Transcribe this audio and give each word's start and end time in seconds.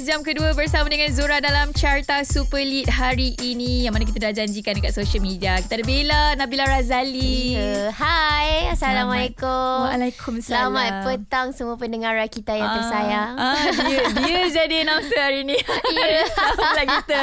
guys, 0.00 0.08
jam 0.08 0.24
kedua 0.24 0.56
bersama 0.56 0.88
dengan 0.88 1.12
Zura 1.12 1.44
dalam 1.44 1.76
Carta 1.76 2.24
Super 2.24 2.64
Lead 2.64 2.88
hari 2.88 3.36
ini 3.36 3.84
yang 3.84 3.92
mana 3.92 4.08
kita 4.08 4.16
dah 4.16 4.32
janjikan 4.32 4.72
dekat 4.72 4.96
social 4.96 5.20
media. 5.20 5.60
Kita 5.60 5.76
ada 5.76 5.84
Bella, 5.84 6.22
Nabila 6.40 6.64
Razali. 6.64 7.52
Uh, 7.52 7.92
hai, 7.92 8.72
Assalamualaikum. 8.72 9.92
Waalaikumsalam. 9.92 10.72
Selamat 10.72 10.90
petang 11.04 11.52
semua 11.52 11.76
pendengar 11.76 12.16
kita 12.32 12.56
yang 12.56 12.64
Ah, 12.64 12.76
tersayang. 12.80 13.32
Ah, 13.36 13.60
dia, 13.84 14.00
dia 14.24 14.40
jadi 14.64 14.74
announcer 14.88 15.20
hari 15.20 15.44
ni. 15.44 15.60
Ya. 15.60 16.24
Selamat 16.56 16.86
kita. 16.96 17.20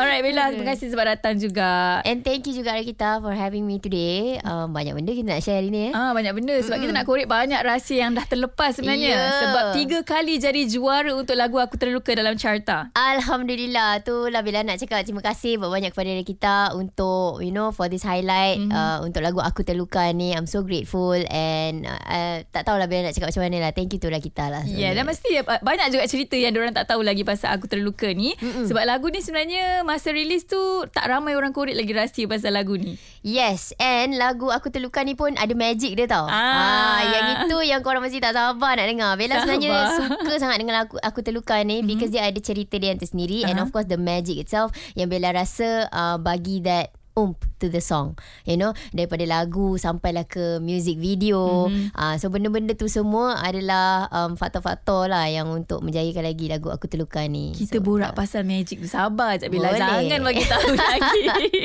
Alright 0.00 0.24
Bella, 0.24 0.56
terima 0.56 0.72
kasih 0.72 0.86
sebab 0.88 1.04
datang 1.06 1.36
juga. 1.36 2.00
And 2.00 2.24
thank 2.24 2.48
you 2.48 2.56
juga 2.56 2.80
kita 2.80 3.20
for 3.20 3.36
having 3.36 3.68
me 3.68 3.76
today. 3.76 4.40
Um, 4.40 4.72
banyak 4.72 4.96
benda 4.96 5.12
kita 5.12 5.28
nak 5.28 5.44
share 5.44 5.60
hari 5.60 5.68
ni. 5.68 5.90
Eh. 5.90 5.92
Ah 5.92 6.16
banyak 6.16 6.32
benda 6.32 6.56
sebab 6.64 6.80
kita 6.80 6.92
nak 6.96 7.04
korek 7.04 7.28
banyak 7.28 7.60
rahsia 7.60 8.08
yang 8.08 8.16
dah 8.16 8.24
terlepas 8.24 8.72
sebenarnya 8.72 9.04
Ya. 9.06 9.20
sebab 9.38 9.64
tiga 9.76 9.98
kali 10.00 10.40
jadi 10.40 10.64
juara 10.64 11.12
untuk 11.12 11.36
lagu 11.36 11.60
aku 11.60 11.76
terluka 11.76 12.05
dalam 12.12 12.36
carta. 12.36 12.92
Alhamdulillah 12.92 13.98
tu 14.00 14.28
lah 14.28 14.40
bila 14.40 14.60
nak 14.60 14.76
cakap 14.76 15.02
terima 15.02 15.18
kasih 15.20 15.56
banyak 15.56 15.90
kepada 15.90 16.14
kita 16.20 16.56
untuk 16.72 17.40
you 17.40 17.50
know 17.50 17.70
for 17.70 17.86
this 17.86 18.02
highlight 18.02 18.58
Mhm. 18.58 18.68
mm-hmm. 18.68 18.78
uh, 18.94 18.98
untuk 19.00 19.20
lagu 19.20 19.40
aku 19.40 19.60
terluka 19.60 20.06
ni 20.10 20.30
I'm 20.30 20.44
so 20.44 20.60
grateful 20.60 21.16
and 21.24 21.82
uh, 21.82 21.98
uh, 21.98 22.36
tak 22.46 22.62
tahulah 22.62 22.84
bila 22.84 23.08
nak 23.08 23.12
cakap 23.12 23.30
macam 23.30 23.42
mana 23.42 23.56
lah 23.60 23.72
thank 23.72 23.90
you 23.90 23.98
tu 23.98 24.06
lah 24.06 24.18
kita 24.18 24.46
lah 24.46 24.62
Ya, 24.62 24.78
yeah, 24.78 24.92
dan 24.92 25.02
mesti 25.02 25.30
uh, 25.38 25.58
banyak 25.58 25.90
juga 25.90 26.04
cerita 26.04 26.34
yang 26.34 26.52
orang 26.52 26.70
tak 26.72 26.86
tahu 26.86 27.00
lagi 27.00 27.22
pasal 27.22 27.50
aku 27.50 27.66
terluka 27.66 28.06
ni. 28.08 28.36
Mm-mm. 28.36 28.66
Sebab 28.66 28.84
lagu 28.84 29.08
ni 29.08 29.18
sebenarnya 29.18 29.82
masa 29.82 30.10
rilis 30.10 30.44
tu 30.44 30.58
tak 30.88 31.06
ramai 31.06 31.32
orang 31.32 31.50
korek 31.50 31.72
lagi 31.72 31.90
rahsia 31.90 32.26
pasal 32.26 32.52
lagu 32.52 32.74
ni. 32.74 32.94
Yes 33.20 33.74
And 33.76 34.14
lagu 34.14 34.48
Aku 34.48 34.70
Terluka 34.70 35.02
ni 35.02 35.12
pun 35.12 35.34
Ada 35.34 35.50
magic 35.50 35.94
dia 35.94 36.06
tau 36.06 36.26
Ah. 36.26 36.30
ah. 36.30 36.98
Yang 37.04 37.26
itu 37.42 37.58
Yang 37.66 37.80
korang 37.82 37.98
masih 37.98 38.18
tak 38.18 38.30
sabar 38.32 38.74
nak 38.74 38.86
dengar 38.86 39.10
Bella 39.14 39.34
Sabar. 39.36 39.50
sebenarnya 39.50 39.74
Suka 40.22 40.36
sangat 40.38 40.58
dengan 40.62 40.74
lagu 40.78 40.94
Aku 41.00 41.20
Terluka 41.20 41.58
ni 41.60 41.82
mm-hmm. 41.86 41.98
Because 42.02 42.10
dia 42.10 42.26
ada 42.26 42.40
cerita 42.42 42.74
dia 42.76 42.90
yang 42.90 43.00
tersendiri 43.00 43.46
uh-huh. 43.46 43.50
And 43.54 43.62
of 43.62 43.70
course 43.70 43.86
the 43.86 44.00
magic 44.00 44.42
itself 44.42 44.74
Yang 44.98 45.08
Bella 45.16 45.30
rasa 45.32 45.86
uh, 45.94 46.18
Bagi 46.18 46.60
that 46.66 46.90
oomph 47.16 47.40
to 47.58 47.72
the 47.72 47.80
song 47.80 48.14
You 48.44 48.60
know 48.60 48.76
Daripada 48.92 49.24
lagu 49.24 49.80
Sampailah 49.80 50.28
ke 50.28 50.60
music 50.60 51.00
video 51.00 51.72
mm-hmm. 51.72 51.96
uh, 51.96 52.14
So 52.20 52.28
benda-benda 52.28 52.76
tu 52.76 52.86
semua 52.92 53.40
Adalah 53.40 54.12
um, 54.12 54.36
Faktor-faktor 54.36 55.08
lah 55.08 55.24
Yang 55.26 55.64
untuk 55.64 55.80
menjayakan 55.80 56.28
lagi 56.28 56.46
Lagu 56.52 56.68
Aku 56.68 56.86
Terluka 56.86 57.24
ni 57.24 57.56
Kita 57.56 57.80
so, 57.80 57.82
borak 57.82 58.12
pasal 58.12 58.44
magic 58.44 58.84
tu. 58.84 58.88
Sabar 58.92 59.40
Bila 59.48 59.72
Boleh. 59.72 59.80
jangan 59.80 60.22
bagi 60.22 60.44
tahu 60.44 60.68
lagi. 60.76 61.20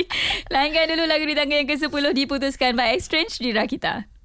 Layankan 0.54 0.86
dulu 0.96 1.04
lagu 1.06 1.24
di 1.28 1.36
tangga 1.36 1.56
yang 1.60 1.70
ke-10 1.70 2.06
diputuskan 2.16 2.74
by 2.74 2.96
Exchange 2.96 3.40
di 3.44 3.52
Rakita. 3.52 4.21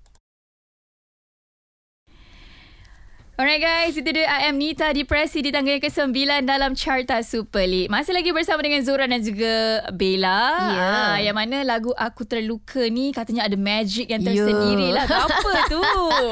Alright 3.37 3.61
guys, 3.61 3.93
itu 3.93 4.17
dia 4.17 4.25
I 4.25 4.49
am 4.49 4.57
Nita 4.57 4.97
Depresi 4.97 5.45
di 5.45 5.53
tangga 5.53 5.69
yang 5.69 5.85
ke-9 5.85 6.09
dalam 6.41 6.73
Carta 6.73 7.21
Super 7.21 7.69
League. 7.69 7.93
Masih 7.93 8.17
lagi 8.17 8.33
bersama 8.33 8.65
dengan 8.65 8.81
Zora 8.81 9.05
dan 9.05 9.21
juga 9.21 9.85
Bella. 9.93 10.41
Ya. 10.73 10.89
Ah, 10.89 11.17
yang 11.21 11.37
mana 11.37 11.61
lagu 11.61 11.93
Aku 11.93 12.25
Terluka 12.25 12.89
ni 12.89 13.13
katanya 13.13 13.45
ada 13.45 13.53
magic 13.55 14.09
yang 14.09 14.25
Ya. 14.25 14.33
tersendiri 14.33 14.89
lah. 14.89 15.05
Apa 15.05 15.53
tu? 15.69 15.85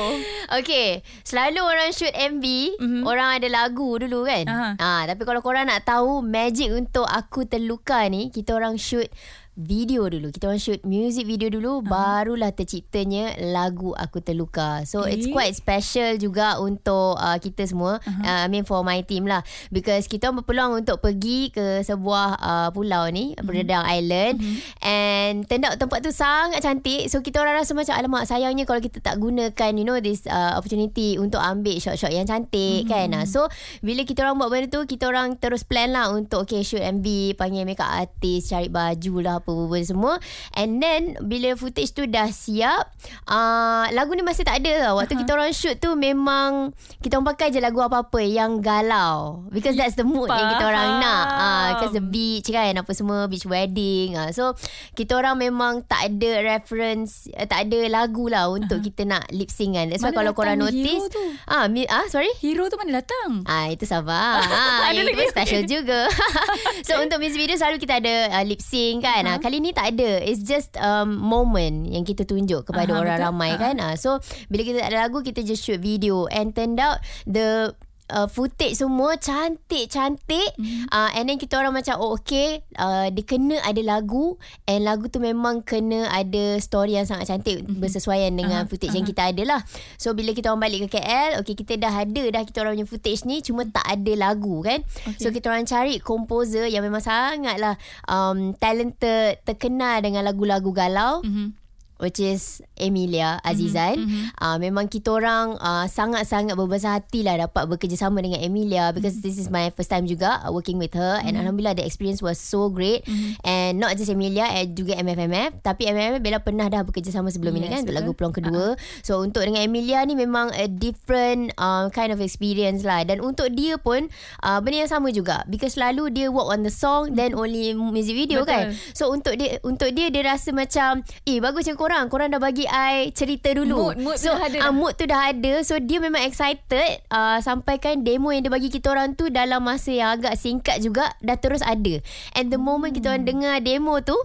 Okay 0.56 1.04
Selalu 1.24 1.60
orang 1.60 1.88
shoot 1.90 2.12
MV 2.12 2.44
Mhm. 2.80 2.80
mm-hmm. 2.80 3.02
Orang 3.04 3.28
ada 3.36 3.48
lagu 3.48 3.96
dulu 3.96 4.24
kan 4.24 4.44
Aha. 4.44 4.68
ah, 4.76 5.02
Tapi 5.04 5.24
kalau 5.24 5.40
korang 5.40 5.64
nak 5.66 5.84
tahu 5.84 6.20
Magic 6.20 6.68
untuk 6.68 7.04
Aku 7.04 7.44
Terluka 7.44 8.00
ni 8.08 8.28
Kita 8.28 8.52
orang 8.52 8.76
shoot 8.76 9.08
video 9.54 10.10
dulu 10.10 10.34
Kita 10.34 10.50
orang 10.50 10.62
shoot 10.62 10.82
music 10.82 11.30
video 11.30 11.46
dulu 11.46 11.80
uh-huh. 11.80 11.86
Barulah 11.86 12.50
terciptanya 12.50 13.38
Lagu 13.54 13.94
Aku 13.94 14.18
Terluka 14.18 14.82
So 14.82 15.06
Eh? 15.06 15.14
it's 15.14 15.30
quite 15.30 15.54
special 15.54 16.18
juga 16.18 16.58
Untuk 16.58 17.14
uh, 17.18 17.38
kita 17.38 17.62
semua 17.66 18.02
uh-huh. 18.02 18.22
uh, 18.26 18.40
I 18.46 18.48
mean 18.50 18.66
for 18.66 18.82
my 18.82 19.00
team 19.06 19.30
lah 19.30 19.46
Because 19.70 20.10
kita 20.10 20.30
orang 20.30 20.42
berpeluang 20.42 20.72
Untuk 20.82 20.98
pergi 20.98 21.54
ke 21.54 21.86
sebuah 21.86 22.28
uh, 22.42 22.68
pulau 22.74 23.06
ni 23.14 23.32
uh-huh. 23.34 23.46
Beredang 23.46 23.86
Island 23.86 24.42
uh-huh. 24.42 24.82
And 24.82 25.46
out 25.64 25.78
tempat 25.78 26.02
tu 26.02 26.10
sangat 26.10 26.60
cantik 26.60 27.06
So 27.06 27.22
kita 27.22 27.38
orang 27.38 27.62
rasa 27.62 27.72
macam 27.78 27.94
Alamak 27.94 28.26
sayangnya 28.26 28.66
Kalau 28.66 28.82
kita 28.82 28.98
tak 28.98 29.22
gunakan 29.22 29.70
You 29.78 29.86
know 29.86 30.02
this 30.02 30.26
uh, 30.26 30.58
opportunity 30.58 31.16
Untuk 31.16 31.38
ambil 31.38 31.78
shot-shot 31.78 32.10
yang 32.10 32.26
cantik 32.26 32.90
uh-huh. 32.90 32.90
kan 32.90 33.08
uh, 33.14 33.24
So 33.24 33.46
bila 33.86 34.02
kita 34.02 34.26
orang 34.26 34.42
buat 34.42 34.50
benda 34.50 34.66
tu 34.66 34.82
Kita 34.82 35.06
orang 35.06 35.38
terus 35.38 35.62
plan 35.62 35.94
lah 35.94 36.10
Untuk 36.10 36.42
okay 36.42 36.66
shoot 36.66 36.82
MV 36.82 37.38
Panggil 37.38 37.62
makeup 37.62 37.86
artist 37.86 38.50
Cari 38.50 38.66
baju 38.66 39.14
lah 39.22 39.43
Apa-apa 39.46 39.78
semua 39.84 40.12
And 40.56 40.80
then 40.80 41.20
Bila 41.22 41.54
footage 41.54 41.92
tu 41.92 42.08
dah 42.08 42.28
siap 42.32 42.90
uh, 43.28 43.86
Lagu 43.92 44.16
ni 44.16 44.24
masih 44.24 44.42
tak 44.42 44.64
ada 44.64 44.88
tau 44.90 45.00
Waktu 45.00 45.14
uh-huh. 45.14 45.22
kita 45.22 45.30
orang 45.36 45.52
shoot 45.52 45.76
tu 45.78 45.92
Memang 45.94 46.72
Kita 47.04 47.20
orang 47.20 47.36
pakai 47.36 47.52
je 47.52 47.60
lagu 47.60 47.84
apa-apa 47.84 48.20
Yang 48.24 48.64
galau 48.64 49.44
Because 49.52 49.76
that's 49.76 49.94
the 49.94 50.06
mood 50.06 50.32
Yang 50.32 50.58
kita 50.58 50.64
orang 50.64 50.88
nak 50.98 51.26
uh, 51.28 51.66
Because 51.76 51.94
the 51.94 52.04
beach 52.04 52.48
kan 52.48 52.74
Apa 52.80 52.92
semua 52.96 53.28
Beach 53.28 53.44
wedding 53.44 54.16
uh, 54.16 54.32
So 54.32 54.56
Kita 54.96 55.20
orang 55.20 55.38
memang 55.38 55.84
Tak 55.84 56.10
ada 56.10 56.42
reference 56.56 57.28
uh, 57.36 57.46
Tak 57.46 57.68
ada 57.70 57.86
lagu 57.92 58.26
lah 58.32 58.48
Untuk 58.50 58.80
uh-huh. 58.80 58.88
kita 58.90 59.02
nak 59.06 59.28
lip 59.30 59.52
sync 59.52 59.76
kan 59.76 59.92
That's 59.92 60.02
why 60.02 60.10
Mana 60.10 60.20
kalau 60.24 60.32
korang 60.32 60.58
notice? 60.58 61.12
Ah, 61.46 61.68
mi, 61.68 61.84
ah 61.86 62.08
sorry 62.08 62.32
Hero 62.40 62.66
tu 62.72 62.76
mana 62.80 63.04
datang? 63.04 63.44
Ah 63.44 63.68
itu 63.68 63.84
sabar. 63.84 64.40
Ah 64.54 64.90
Ada 64.90 65.02
yang 65.02 65.12
itu 65.12 65.24
special 65.30 65.62
juga. 65.66 66.00
so 66.86 66.98
untuk 67.02 67.18
music 67.20 67.38
video 67.38 67.56
selalu 67.58 67.76
kita 67.82 68.00
ada 68.00 68.14
uh, 68.40 68.44
lip 68.46 68.62
sync 68.62 69.04
kan. 69.04 69.26
Uh-huh. 69.34 69.40
Ah 69.40 69.42
kali 69.42 69.58
ni 69.58 69.70
tak 69.70 69.92
ada. 69.92 70.22
It's 70.22 70.40
just 70.40 70.78
um 70.78 71.14
moment 71.16 71.86
yang 71.86 72.02
kita 72.02 72.22
tunjuk 72.22 72.64
kepada 72.64 72.90
Aha, 72.90 73.00
orang 73.00 73.16
betul. 73.18 73.26
ramai 73.28 73.50
Ah. 73.50 73.58
kan. 73.58 73.74
Ah 73.78 73.94
so 73.94 74.22
bila 74.46 74.62
kita 74.62 74.78
tak 74.78 74.90
ada 74.90 74.98
lagu 75.02 75.20
kita 75.20 75.42
just 75.42 75.62
shoot 75.62 75.78
video 75.78 76.30
and 76.30 76.52
turned 76.52 76.78
out 76.78 76.98
the 77.24 77.74
Uh, 78.04 78.28
footage 78.28 78.76
semua 78.76 79.16
cantik-cantik 79.16 80.52
mm-hmm. 80.60 80.92
uh, 80.92 81.08
and 81.16 81.24
then 81.24 81.40
kita 81.40 81.56
orang 81.56 81.72
macam 81.72 81.96
oh 81.96 82.20
okay 82.20 82.60
uh, 82.76 83.08
dia 83.08 83.24
kena 83.24 83.56
ada 83.64 83.80
lagu 83.80 84.36
and 84.68 84.84
lagu 84.84 85.08
tu 85.08 85.24
memang 85.24 85.64
kena 85.64 86.12
ada 86.12 86.60
story 86.60 87.00
yang 87.00 87.08
sangat 87.08 87.32
cantik 87.32 87.64
mm-hmm. 87.64 87.80
bersesuaian 87.80 88.28
dengan 88.36 88.64
Aha, 88.64 88.68
footage 88.68 88.92
aha. 88.92 88.98
yang 89.00 89.08
kita 89.08 89.22
ada 89.32 89.42
lah 89.48 89.60
so 89.96 90.12
bila 90.12 90.36
kita 90.36 90.52
orang 90.52 90.68
balik 90.68 90.84
ke 90.84 91.00
KL 91.00 91.40
okay 91.40 91.56
kita 91.56 91.80
dah 91.80 92.04
ada 92.04 92.22
dah 92.28 92.44
kita 92.44 92.60
orang 92.60 92.76
punya 92.76 92.88
footage 92.92 93.24
ni 93.24 93.40
cuma 93.40 93.64
tak 93.72 93.88
ada 93.88 94.12
lagu 94.20 94.60
kan 94.60 94.84
okay. 95.08 95.24
so 95.24 95.32
kita 95.32 95.48
orang 95.48 95.64
cari 95.64 95.96
komposer 95.96 96.68
yang 96.68 96.84
memang 96.84 97.00
sangatlah 97.00 97.80
um, 98.04 98.52
talented 98.60 99.40
terkenal 99.48 100.04
dengan 100.04 100.28
lagu-lagu 100.28 100.68
galau 100.76 101.24
Mm-hmm. 101.24 101.63
Which 101.98 102.18
is 102.18 102.64
Emilia 102.74 103.38
Azizan. 103.46 104.02
Mhm, 104.02 104.08
mhm. 104.08 104.24
Uh, 104.40 104.56
memang 104.58 104.90
kita 104.90 105.14
orang 105.14 105.54
uh, 105.60 105.86
sangat-sangat 105.86 106.58
berbesar 106.58 106.98
hati 106.98 107.22
lah 107.22 107.38
dapat 107.38 107.70
bekerjasama 107.70 108.18
dengan 108.22 108.42
Emilia 108.42 108.90
because 108.90 109.22
this 109.22 109.38
is 109.38 109.52
my 109.52 109.70
first 109.74 109.92
time 109.92 110.08
juga 110.08 110.42
uh, 110.42 110.50
working 110.50 110.80
with 110.80 110.94
her. 110.96 111.22
And 111.22 111.38
alhamdulillah 111.38 111.78
the 111.78 111.86
experience 111.86 112.24
was 112.24 112.40
so 112.40 112.72
great. 112.72 113.06
And 113.44 113.78
not 113.78 113.94
just 113.94 114.10
Emilia 114.10 114.48
and 114.48 114.74
juga 114.74 114.98
MFMF 114.98 115.62
tapi 115.62 115.86
MFMF 115.88 116.20
Bella 116.24 116.40
pernah 116.42 116.66
dah 116.66 116.82
bekerjasama 116.82 117.30
sebelum 117.30 117.56
ini 117.60 117.66
Yes, 117.68 117.72
kan 117.72 117.80
untuk 117.86 117.96
lagu 117.96 118.10
peluang 118.12 118.34
kedua. 118.36 118.66
So 119.00 119.22
untuk 119.24 119.46
dengan 119.46 119.64
Emilia 119.64 120.04
ni 120.04 120.18
memang 120.18 120.52
a 120.52 120.68
different 120.68 121.54
uh, 121.56 121.88
kind 121.90 122.10
of 122.12 122.20
experience 122.20 122.84
lah. 122.84 123.06
Dan 123.06 123.22
untuk 123.24 123.50
dia 123.54 123.78
pun 123.78 124.10
uh, 124.44 124.58
benda 124.60 124.84
yang 124.84 124.90
sama 124.90 125.10
juga. 125.14 125.46
Because 125.48 125.74
selalu 125.74 126.14
dia 126.14 126.26
work 126.30 126.50
on 126.50 126.62
the 126.62 126.72
song 126.72 127.18
then 127.18 127.34
only 127.34 127.74
music 127.74 128.14
video 128.14 128.46
Betul. 128.46 128.52
kan. 128.52 128.64
So 128.94 129.10
untuk 129.10 129.34
dia 129.38 129.58
untuk 129.66 129.90
dia 129.92 130.08
dia 130.12 130.22
rasa 130.24 130.54
macam 130.54 131.02
eh 131.26 131.38
bagus 131.42 131.66
je 131.66 131.74
korang 131.84 132.08
korang 132.08 132.32
dah 132.32 132.40
bagi 132.40 132.64
I 132.64 133.12
cerita 133.12 133.52
dulu. 133.52 133.92
Mood- 133.92 134.00
mood 134.00 134.16
tu 134.16 134.24
so 134.24 134.32
dah 134.32 134.48
ada 134.48 134.58
dah. 134.64 134.72
mood 134.72 134.92
tu 134.96 135.04
dah 135.04 135.20
ada. 135.28 135.52
So 135.60 135.76
dia 135.76 136.00
memang 136.00 136.24
excited 136.24 137.04
uh, 137.12 137.44
sampaikan 137.44 138.00
demo 138.00 138.32
yang 138.32 138.48
dia 138.48 138.52
bagi 138.52 138.72
kita 138.72 138.88
orang 138.88 139.12
tu 139.12 139.28
dalam 139.28 139.60
masa 139.60 139.92
yang 139.92 140.16
agak 140.16 140.40
singkat 140.40 140.80
juga 140.80 141.12
dah 141.20 141.36
terus 141.36 141.60
ada. 141.60 142.00
And 142.32 142.48
the 142.48 142.56
moment 142.56 142.96
kita 142.96 143.12
orang 143.12 143.28
dengar 143.28 143.60
demo 143.60 144.00
tu 144.00 144.16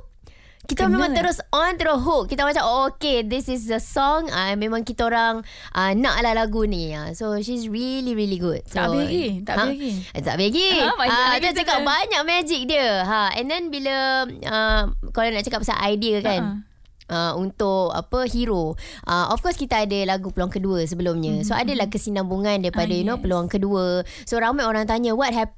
kita 0.69 0.85
Kena. 0.85 1.01
memang 1.01 1.17
terus 1.17 1.41
on 1.49 1.81
terus 1.81 1.97
hook. 1.97 2.29
Kita 2.29 2.45
macam 2.45 2.61
oh, 2.61 2.93
okay 2.93 3.25
this 3.25 3.49
is 3.49 3.65
the 3.65 3.81
song. 3.81 4.29
Uh, 4.29 4.53
memang 4.53 4.85
kita 4.85 5.09
orang 5.09 5.41
uh, 5.73 5.91
nak 5.97 6.21
lah 6.21 6.37
lagu 6.37 6.61
ni. 6.69 6.93
Uh, 6.93 7.09
so 7.17 7.33
she's 7.41 7.65
really 7.65 8.13
really 8.13 8.37
good. 8.37 8.61
So, 8.69 8.77
Tak 8.77 8.93
habis 8.93 9.01
lagi, 9.09 9.25
tak 9.41 9.55
habis 9.57 9.73
lagi. 9.73 9.89
Eh, 10.13 10.21
tak 10.21 10.33
habis 10.37 10.47
lagi. 10.53 10.67
Ha, 10.69 11.33
tu 11.41 11.41
tu 11.41 11.57
cakap 11.65 11.79
kan. 11.81 11.89
banyak 11.89 12.21
magic 12.21 12.61
dia. 12.69 12.87
Ha, 13.01 13.21
and 13.33 13.49
then 13.49 13.73
bila 13.73 14.29
uh, 14.29 14.81
kalau 15.09 15.27
nak 15.33 15.41
cakap 15.41 15.65
pasal 15.65 15.81
idea 15.89 16.21
kan. 16.21 16.41
Ha. 16.45 16.68
Uh, 17.09 17.33
untuk 17.35 17.91
apa 17.91 18.23
hero. 18.25 18.73
Uh, 19.03 19.25
of 19.27 19.39
course 19.39 19.55
kita 19.55 19.83
ada 19.83 19.99
lagu 20.07 20.29
peluang 20.29 20.49
kedua 20.49 20.81
sebelumnya. 20.83 21.35
Mm-hmm. 21.35 21.45
So 21.45 21.53
adalah 21.53 21.87
kesinambungan 21.87 22.61
daripada 22.61 22.87
Ah, 22.87 22.95
you 22.95 23.03
know 23.03 23.15
yes. 23.15 23.23
peluang 23.23 23.47
kedua. 23.47 23.85
So 24.23 24.37
ramai 24.37 24.63
orang 24.63 24.85
tanya 24.85 25.11
what 25.11 25.29
happen 25.29 25.49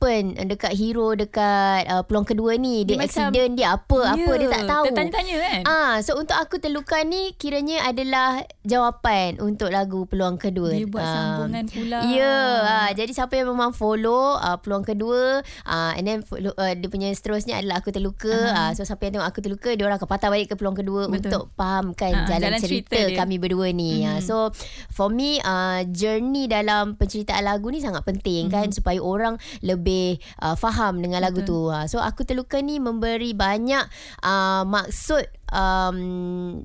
dekat 0.42 0.74
hero 0.74 1.14
dekat 1.14 1.86
uh, 1.86 2.02
peluang 2.02 2.24
kedua 2.24 2.56
ni. 2.56 2.84
Dia, 2.84 2.96
Dia 2.96 3.00
macam- 3.00 3.30
accident 3.30 3.52
dia 3.54 3.68
apa 3.72 4.00
apa 4.10 4.20
Ya, 4.26 4.36
dia 4.38 4.50
tak 4.50 4.64
tahu. 4.66 4.84
tertanya-tanya 4.88 5.36
kan? 5.38 5.60
Ah, 5.64 5.96
so 6.00 6.16
untuk 6.16 6.36
aku 6.36 6.58
terluka 6.58 7.02
ni 7.02 7.36
kiranya 7.36 7.84
adalah 7.84 8.42
jawapan 8.62 9.38
untuk 9.38 9.70
lagu 9.70 10.06
peluang 10.06 10.38
kedua. 10.38 10.72
Dia 10.72 10.86
buat 10.86 11.02
Ah, 11.02 11.12
sambungan 11.12 11.66
pula. 11.68 11.98
Ya, 12.08 12.36
ah, 12.64 12.90
jadi 12.92 13.12
siapa 13.12 13.34
yang 13.34 13.50
memang 13.50 13.72
follow 13.72 14.38
uh, 14.38 14.58
peluang 14.58 14.82
kedua 14.82 15.42
uh, 15.66 15.92
and 15.94 16.06
then 16.06 16.20
follow, 16.22 16.56
uh, 16.56 16.72
dia 16.72 16.88
punya 16.88 17.12
seterusnya 17.12 17.58
adalah 17.58 17.80
aku 17.80 17.92
terluka. 17.92 18.30
Uh-huh. 18.30 18.54
Uh, 18.54 18.72
so 18.72 18.82
siapa 18.82 19.04
yang 19.04 19.18
tengok 19.18 19.28
aku 19.28 19.40
terluka 19.42 19.70
dia 19.72 19.84
orang 19.84 19.98
akan 19.98 20.08
patah 20.08 20.30
balik 20.30 20.48
ke 20.48 20.56
peluang 20.56 20.74
kedua. 20.74 21.02
Betul. 21.04 21.20
untuk 21.24 21.41
untuk 21.42 21.58
fahamkan 21.58 22.14
Ah, 22.14 22.28
jalan, 22.30 22.54
jalan 22.54 22.62
cerita 22.62 22.94
cerita, 22.94 23.10
dia. 23.10 23.18
kami 23.18 23.36
berdua 23.42 23.74
ni. 23.74 24.06
Mhm. 24.06 24.22
Mm. 24.22 24.22
So 24.22 24.54
for 24.94 25.10
me 25.10 25.42
uh, 25.42 25.82
journey 25.90 26.46
dalam 26.46 26.94
penceritaan 26.94 27.42
lagu 27.42 27.74
ni 27.74 27.82
sangat 27.82 28.06
penting 28.06 28.48
mm. 28.48 28.54
kan 28.54 28.68
supaya 28.70 29.02
orang 29.02 29.42
lebih 29.66 30.22
uh, 30.38 30.54
faham 30.54 31.02
dengan 31.02 31.26
lagu 31.26 31.42
Betul. 31.42 31.74
tu. 31.74 31.74
Uh, 31.74 31.86
so 31.90 31.98
aku 31.98 32.22
terluka 32.22 32.62
ni 32.62 32.78
memberi 32.78 33.34
banyak 33.34 33.90
uh, 34.22 34.62
maksud 34.70 35.26
um, 35.50 35.98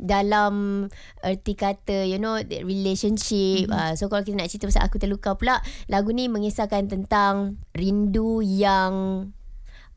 dalam 0.05 0.87
erti 1.25 1.57
kata 1.57 2.05
you 2.05 2.21
know 2.21 2.37
relationship. 2.45 3.73
Mm-hmm. 3.73 3.73
Uh, 3.73 3.93
so 3.97 4.13
kalau 4.13 4.21
kita 4.21 4.37
nak 4.37 4.53
cerita 4.53 4.69
pasal 4.69 4.85
aku 4.85 5.01
terluka 5.01 5.33
pula 5.41 5.65
lagu 5.89 6.13
ni 6.13 6.29
mengisahkan 6.29 6.93
tentang 6.93 7.57
rindu 7.73 8.45
yang 8.45 8.93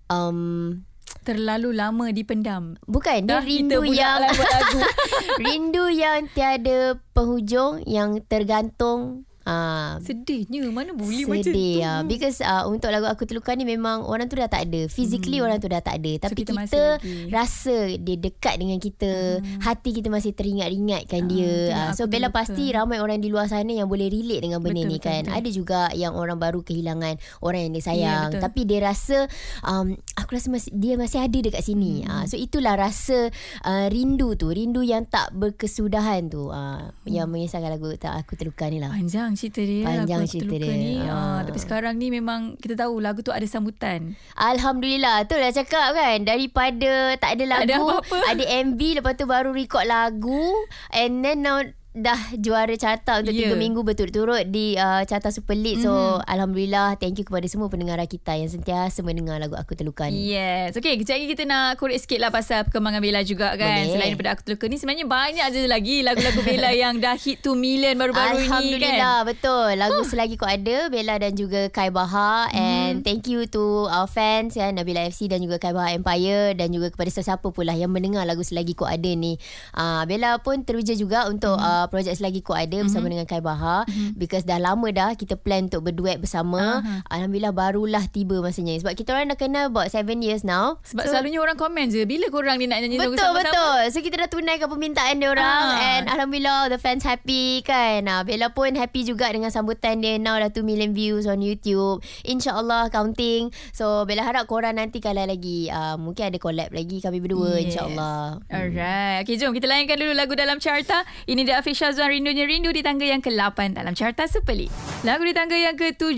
um, 0.07 0.81
Terlalu 1.23 1.75
lama 1.75 2.09
dipendam. 2.09 2.75
Bukan 2.87 3.27
Dia 3.27 3.39
Dah 3.39 3.43
rindu 3.43 3.85
yang 3.85 4.19
lah 4.23 4.31
buat 4.33 4.49
lagu. 4.49 4.79
Rindu 5.45 5.85
yang 5.93 6.27
tiada 6.31 6.99
penghujung 7.15 7.85
Yang 7.87 8.27
tergantung 8.27 9.28
uh, 9.49 9.97
Sedihnya 9.99 10.69
mana 10.69 10.93
boleh 10.93 11.25
macam 11.25 11.41
tu. 11.41 11.49
Sedih 11.49 11.81
uh, 11.81 12.01
Because 12.03 12.39
uh, 12.39 12.65
Untuk 12.65 12.87
lagu 12.87 13.05
Aku 13.05 13.25
Terluka 13.25 13.51
ni 13.51 13.65
Memang 13.65 14.05
orang 14.05 14.25
tu 14.25 14.35
dah 14.35 14.45
tak 14.45 14.69
ada 14.69 14.85
Physically 14.85 15.37
Hmm. 15.37 15.45
orang 15.45 15.57
tu 15.57 15.65
dah 15.65 15.79
tak 15.79 15.97
ada 15.97 16.11
Tapi 16.21 16.35
kita 16.37 16.51
kita, 16.53 16.83
lagi. 16.95 17.27
Rasa 17.27 17.77
Dia 17.95 18.15
dekat 18.15 18.55
dengan 18.55 18.77
kita 18.77 19.11
Hati 19.59 19.89
kita 19.91 20.07
masih 20.07 20.31
teringat-ingatkan 20.31 21.19
Ah, 21.19 21.27
dia 21.27 21.51
uh, 21.71 21.91
So 21.91 22.05
Bella 22.05 22.27
terluka. 22.27 22.37
pasti 22.45 22.63
Ramai 22.69 22.97
orang 22.97 23.17
di 23.17 23.27
luar 23.27 23.47
sana 23.47 23.69
Yang 23.69 23.87
boleh 23.87 24.07
relate 24.07 24.41
dengan 24.41 24.59
benda 24.59 24.77
Betul, 24.77 24.85
ni 24.85 24.97
betul, 24.97 25.07
kan 25.07 25.21
betul. 25.23 25.35
Ada 25.35 25.49
juga 25.49 25.79
Yang 25.91 26.13
orang 26.13 26.37
baru 26.37 26.59
kehilangan 26.61 27.13
Orang 27.39 27.59
yang 27.61 27.71
dia 27.71 27.77
Ya, 27.79 27.87
sayang 27.87 28.27
betul. 28.29 28.41
Tapi 28.43 28.61
dia 28.65 28.79
rasa 28.83 29.17
um, 29.61 29.87
Aku 30.13 30.29
rasa 30.31 30.47
masih, 30.47 30.69
Dia 30.71 30.93
masih 30.95 31.19
ada 31.19 31.39
dekat 31.39 31.63
sini 31.63 31.87
Hmm. 31.99 32.11
uh, 32.11 32.25
So 32.25 32.35
itulah 32.35 32.75
rasa 32.75 33.31
uh, 33.63 33.85
Rindu 33.87 34.35
tu 34.35 34.49
Rindu 34.49 34.81
yang 34.81 35.03
tak 35.03 35.31
berkesudahan 35.31 36.27
tu 36.27 36.49
uh, 36.49 36.91
Yang 37.03 37.27
mengisahkan 37.27 37.71
lagu 37.71 37.87
Aku 37.95 38.35
Terluka 38.35 38.67
ni 38.67 38.77
lah 38.77 38.91
Panjang 38.91 39.38
cerita 39.39 39.63
dia 39.63 39.87
Panjang 39.87 40.19
lagu 40.19 40.27
cerita 40.27 40.51
Terluka 40.51 40.67
dia. 40.67 40.75
ni. 40.75 40.93
Ah. 40.99 41.15
Ah. 41.15 41.39
tapi 41.41 41.57
sekarang 41.57 41.95
ni 41.95 42.11
memang 42.11 42.59
kita 42.59 42.75
tahu 42.75 42.99
lagu 42.99 43.23
tu 43.23 43.31
ada 43.31 43.45
sambutan. 43.45 44.19
Alhamdulillah 44.35 45.23
Tu 45.23 45.33
dah 45.33 45.51
cakap 45.53 45.95
kan 45.95 46.17
Daripada 46.21 46.91
Tak 47.15 47.39
ada 47.39 47.43
lagu 47.47 47.63
Tak 47.63 47.65
ada 47.65 47.75
apa-apa. 47.79 48.17
Ada 48.27 48.43
MV 48.65 48.79
Lepas 48.99 49.13
tu 49.15 49.23
baru 49.23 49.49
record 49.49 49.85
lagu 49.85 50.43
And 50.91 51.23
then 51.23 51.39
now 51.39 51.63
Dah 51.89 52.37
juara 52.37 52.69
carta 52.75 53.17
Untuk 53.17 53.33
yeah. 53.33 53.49
3 53.49 53.57
minggu 53.57 53.81
berturut-turut 53.81 54.45
Di 54.45 54.77
uh, 54.77 55.01
carta 55.03 55.33
Super 55.33 55.57
League 55.57 55.81
So 55.81 55.89
Mhm. 55.89 56.21
Alhamdulillah 56.23 56.87
Thank 56.95 57.17
you 57.17 57.25
kepada 57.25 57.43
semua 57.45 57.65
pendengar 57.65 57.97
kita 58.05 58.37
Yang 58.37 58.55
sentiasa 58.55 59.01
mendengar 59.01 59.41
lagu 59.41 59.57
Aku 59.57 59.73
Terluka 59.73 60.05
ni 60.05 60.29
Yes. 60.29 60.77
Okay, 60.77 60.95
kejap 60.95 61.17
lagi 61.17 61.27
kita 61.27 61.43
nak 61.43 61.75
korek 61.75 61.97
sikit 61.97 62.21
lah 62.21 62.29
pasal 62.29 62.61
perkembangan 62.63 63.01
Bella 63.01 63.21
juga 63.21 63.57
kan. 63.57 63.81
Boleh. 63.81 63.89
Selain 63.89 64.09
daripada 64.13 64.37
Aku 64.37 64.45
Terluka 64.45 64.65
ni, 64.65 64.77
sebenarnya 64.77 65.05
banyak 65.05 65.45
je 65.49 65.59
lagi 65.65 65.95
lagu-lagu 65.99 66.39
Bella 66.39 66.69
yang 66.71 67.01
dah 67.01 67.17
hit 67.17 67.41
2 67.41 67.57
million 67.57 67.97
baru-baru 67.97 68.37
ni 68.37 68.45
kan. 68.45 68.53
Alhamdulillah 68.53 69.17
Betul 69.25 69.69
Lagu 69.75 70.01
selagi 70.05 70.35
kau 70.35 70.45
ada 70.45 70.77
Bella 70.87 71.17
dan 71.17 71.33
juga 71.33 71.67
Kai 71.69 71.89
Bahar 71.89 72.53
And 72.53 73.01
thank 73.01 73.25
you 73.25 73.49
to 73.49 73.89
Our 73.89 74.05
fans 74.05 74.53
ya, 74.53 74.69
Nabila 74.69 75.03
FC 75.03 75.25
Dan 75.25 75.41
juga 75.41 75.57
Kai 75.57 75.73
Bahar 75.73 75.91
Empire 75.91 76.53
Dan 76.53 76.69
juga 76.69 76.93
kepada 76.93 77.09
sesiapa 77.09 77.49
pula 77.49 77.73
Yang 77.73 77.91
mendengar 77.91 78.23
lagu 78.23 78.45
selagi 78.45 78.77
kau 78.77 78.85
ada 78.85 79.09
ni 79.09 79.41
uh, 79.73 80.05
Bella 80.05 80.37
pun 80.39 80.61
teruja 80.61 80.93
juga 80.93 81.25
Untuk 81.25 81.57
uh, 81.57 81.78
projek 81.85 82.11
selagi 82.11 82.41
kau 82.41 82.51
ada 82.51 82.81
Bersama 82.81 83.07
dengan 83.07 83.23
Kai 83.23 83.39
Bahar 83.39 83.87
Because 84.13 84.43
dah 84.43 84.57
lama 84.57 84.89
dah 84.89 85.13
Kita 85.13 85.35
plan 85.35 85.65
untuk 85.65 85.85
berduet 85.85 86.17
bersama 86.17 86.81
Aha. 86.81 87.05
Alhamdulillah 87.07 87.53
barulah 87.53 88.03
tiba 88.05 88.39
masanya 88.39 88.75
Sebab 88.75 88.93
kita 88.93 89.13
orang 89.13 89.29
dah 89.29 89.37
kenal 89.37 89.69
About 89.69 89.87
7 89.87 90.03
years 90.19 90.41
now 90.41 90.81
Sebab 90.83 91.05
so, 91.05 91.13
selalunya 91.13 91.37
orang 91.37 91.55
komen 91.55 91.87
je, 91.87 92.03
bila 92.03 92.27
korang 92.27 92.57
ni 92.57 92.65
nak 92.65 92.81
nyanyi 92.81 92.97
lagu 92.97 93.13
Betul 93.13 93.29
sama-sama? 93.29 93.45
betul. 93.45 93.79
So 93.89 93.97
kita 93.99 94.15
dah 94.17 94.29
tunaikan 94.29 94.67
permintaan 94.67 95.15
dia 95.15 95.29
orang 95.29 95.47
Ah. 95.69 95.77
and 95.93 96.03
alhamdulillah 96.07 96.67
the 96.67 96.75
fans 96.75 97.01
happy 97.01 97.61
kan. 97.61 98.01
Nah, 98.01 98.23
Bella 98.23 98.49
pun 98.49 98.71
happy 98.71 99.03
juga 99.03 99.27
dengan 99.27 99.47
sambutan 99.47 99.99
dia. 99.99 100.15
Now 100.15 100.35
dah 100.35 100.49
2 100.49 100.61
million 100.61 100.91
views 100.91 101.23
on 101.23 101.39
YouTube. 101.39 101.99
InsyaAllah 102.23 102.89
counting. 102.89 103.51
So 103.69 104.03
Bella 104.03 104.23
harap 104.23 104.45
korang 104.45 104.75
nanti 104.75 104.97
kalau 104.97 105.21
lagi 105.21 105.67
uh, 105.67 105.93
mungkin 105.95 106.25
ada 106.25 106.37
collab 106.37 106.69
lagi 106.69 106.97
kami 106.97 107.19
berdua 107.19 107.51
Yes. 107.51 107.69
insyaAllah. 107.69 108.41
Alright. 108.47 109.17
Okay, 109.21 109.35
jom 109.35 109.51
kita 109.51 109.65
layankan 109.65 109.97
dulu 109.97 110.13
lagu 110.13 110.33
dalam 110.33 110.57
carta. 110.57 111.01
Ini 111.25 111.41
dia 111.43 111.59
Afif 111.69 111.85
Syazwan 111.85 112.09
Rindunya 112.09 112.49
Rindu 112.49 112.73
di 112.73 112.81
tangga 112.81 113.05
yang 113.05 113.21
ke-8 113.21 113.77
dalam 113.77 113.93
carta 113.93 114.25
Super 114.25 114.57
League. 114.57 114.73
Lagu 115.05 115.21
di 115.21 115.37
tangga 115.37 115.53
yang 115.53 115.77
ke-7, 115.77 116.17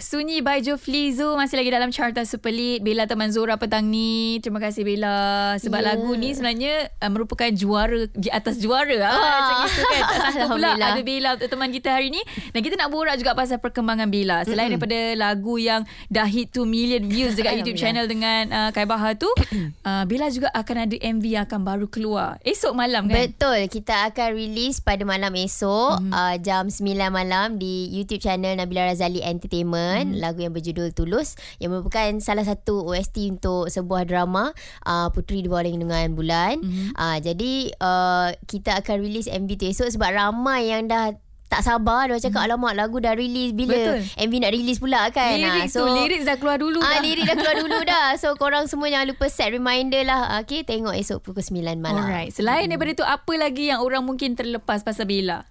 Sunyi 0.00 0.40
by 0.40 0.64
Jo 0.64 0.80
Flizo 0.80 1.36
masih 1.36 1.60
lagi 1.60 1.68
dalam 1.68 1.92
carta 1.92 2.24
Super 2.24 2.48
League. 2.48 2.80
Bella 2.80 3.04
teman 3.04 3.28
Zora 3.28 3.60
petang 3.60 3.84
ni. 3.84 4.40
Terima 4.40 4.56
kasih 4.56 4.88
Bella. 4.88 5.52
Sebab 5.60 5.76
Ya. 5.76 5.92
lagu 5.92 6.16
ni 6.16 6.32
sebenarnya 6.32 6.88
uh, 6.96 7.12
merupakan 7.12 7.44
juara 7.52 8.08
di 8.08 8.32
atas 8.32 8.56
juara. 8.56 8.96
Ah, 9.04 9.12
Ah. 9.12 9.20
macam 9.20 9.56
itu 9.68 9.82
kan. 9.84 10.00
Tak 10.00 10.16
sangka 10.32 10.46
pula 10.48 10.68
ada 10.72 11.02
Bella 11.04 11.30
untuk 11.36 11.48
teman 11.52 11.68
kita 11.68 11.88
hari 11.92 12.08
ni. 12.08 12.20
Dan 12.56 12.64
kita 12.64 12.80
nak 12.80 12.88
borak 12.88 13.20
juga 13.20 13.36
pasal 13.36 13.60
perkembangan 13.60 14.08
Bella. 14.08 14.48
Selain 14.48 14.72
Mm-mm. 14.72 14.80
daripada 14.80 14.98
lagu 15.12 15.60
yang 15.60 15.84
dah 16.08 16.24
hit 16.24 16.56
2 16.56 16.64
million 16.64 17.04
views 17.04 17.36
dekat 17.36 17.60
YouTube 17.60 17.76
channel 17.76 18.08
dengan 18.08 18.48
uh, 18.48 18.70
Kai 18.72 18.88
Bahar 18.88 19.12
tu, 19.12 19.28
uh, 19.84 20.08
Bella 20.08 20.32
juga 20.32 20.48
akan 20.56 20.88
ada 20.88 20.96
MV 20.96 21.24
yang 21.28 21.44
akan 21.44 21.60
baru 21.60 21.84
keluar. 21.84 22.40
Esok 22.40 22.72
malam 22.72 23.12
kan? 23.12 23.28
Betul 23.28 23.60
Kita 23.68 24.08
akan 24.08 24.32
release 24.32 24.80
pada 24.86 25.02
malam 25.02 25.34
esok 25.34 25.98
Mhm. 25.98 26.06
mm. 26.06 26.12
uh, 26.14 26.36
Jam 26.38 26.64
9 26.70 26.78
malam 27.10 27.58
Di 27.58 27.90
YouTube 27.90 28.22
channel 28.22 28.54
Nabila 28.54 28.86
Razali 28.86 29.18
Entertainment 29.18 30.14
Mhm. 30.14 30.22
Lagu 30.22 30.38
yang 30.38 30.54
berjudul 30.54 30.94
Tulus 30.94 31.34
Yang 31.58 31.70
merupakan 31.74 32.06
salah 32.22 32.46
satu 32.46 32.86
OST 32.86 33.34
untuk 33.34 33.66
sebuah 33.66 34.06
drama 34.06 34.54
uh, 34.82 35.10
Puteri 35.10 35.42
di 35.42 35.50
bawah 35.50 35.66
lindungan 35.66 36.14
bulan 36.14 36.62
Mhm. 36.62 36.94
uh, 36.94 37.18
Jadi 37.18 37.74
uh, 37.76 38.30
Kita 38.40 38.78
akan 38.78 38.96
release 38.96 39.26
MV 39.26 39.50
tu 39.52 39.66
esok 39.66 39.90
Sebab 39.90 40.10
ramai 40.14 40.70
yang 40.70 40.86
dah 40.86 41.10
tak 41.46 41.62
sabar 41.62 42.06
Dia 42.06 42.18
cakap 42.20 42.42
alamak 42.42 42.72
lagu 42.72 42.98
dah 42.98 43.12
release 43.12 43.50
Bila. 43.50 43.70
Betul. 43.72 43.98
MV 44.18 44.34
nak 44.36 44.52
release 44.52 44.78
pula 44.78 45.00
kan 45.08 45.34
Lirik 45.34 45.62
Ah, 45.62 45.72
tu, 45.72 45.84
lirik 45.86 46.20
dah 46.22 46.36
keluar 46.36 46.56
dulu 46.56 46.78
Ah, 46.78 46.90
dah. 46.92 47.00
lirik 47.00 47.24
dah 47.24 47.34
keluar 47.34 47.56
dulu 47.56 47.78
dah 47.82 48.06
So 48.20 48.34
korang 48.34 48.66
semua 48.66 48.86
jangan 48.86 49.06
lupa 49.08 49.26
set 49.26 49.50
reminder 49.50 50.02
lah 50.02 50.38
Okay 50.40 50.62
tengok 50.62 50.92
esok 50.92 51.22
pukul 51.22 51.40
9 51.40 51.62
malam 51.76 52.02
Alright. 52.02 52.30
Selain 52.30 52.66
daripada 52.66 52.92
tu, 52.92 53.04
apa 53.04 53.32
lagi 53.34 53.68
yang 53.68 53.78
orang 53.78 54.02
mungkin 54.02 54.32
terlepas 54.32 54.82
pasal 54.82 55.04
Bella? 55.04 55.46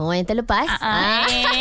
Oh 0.00 0.08
yang 0.10 0.24
terlepas 0.24 0.64
eh. 0.80 1.60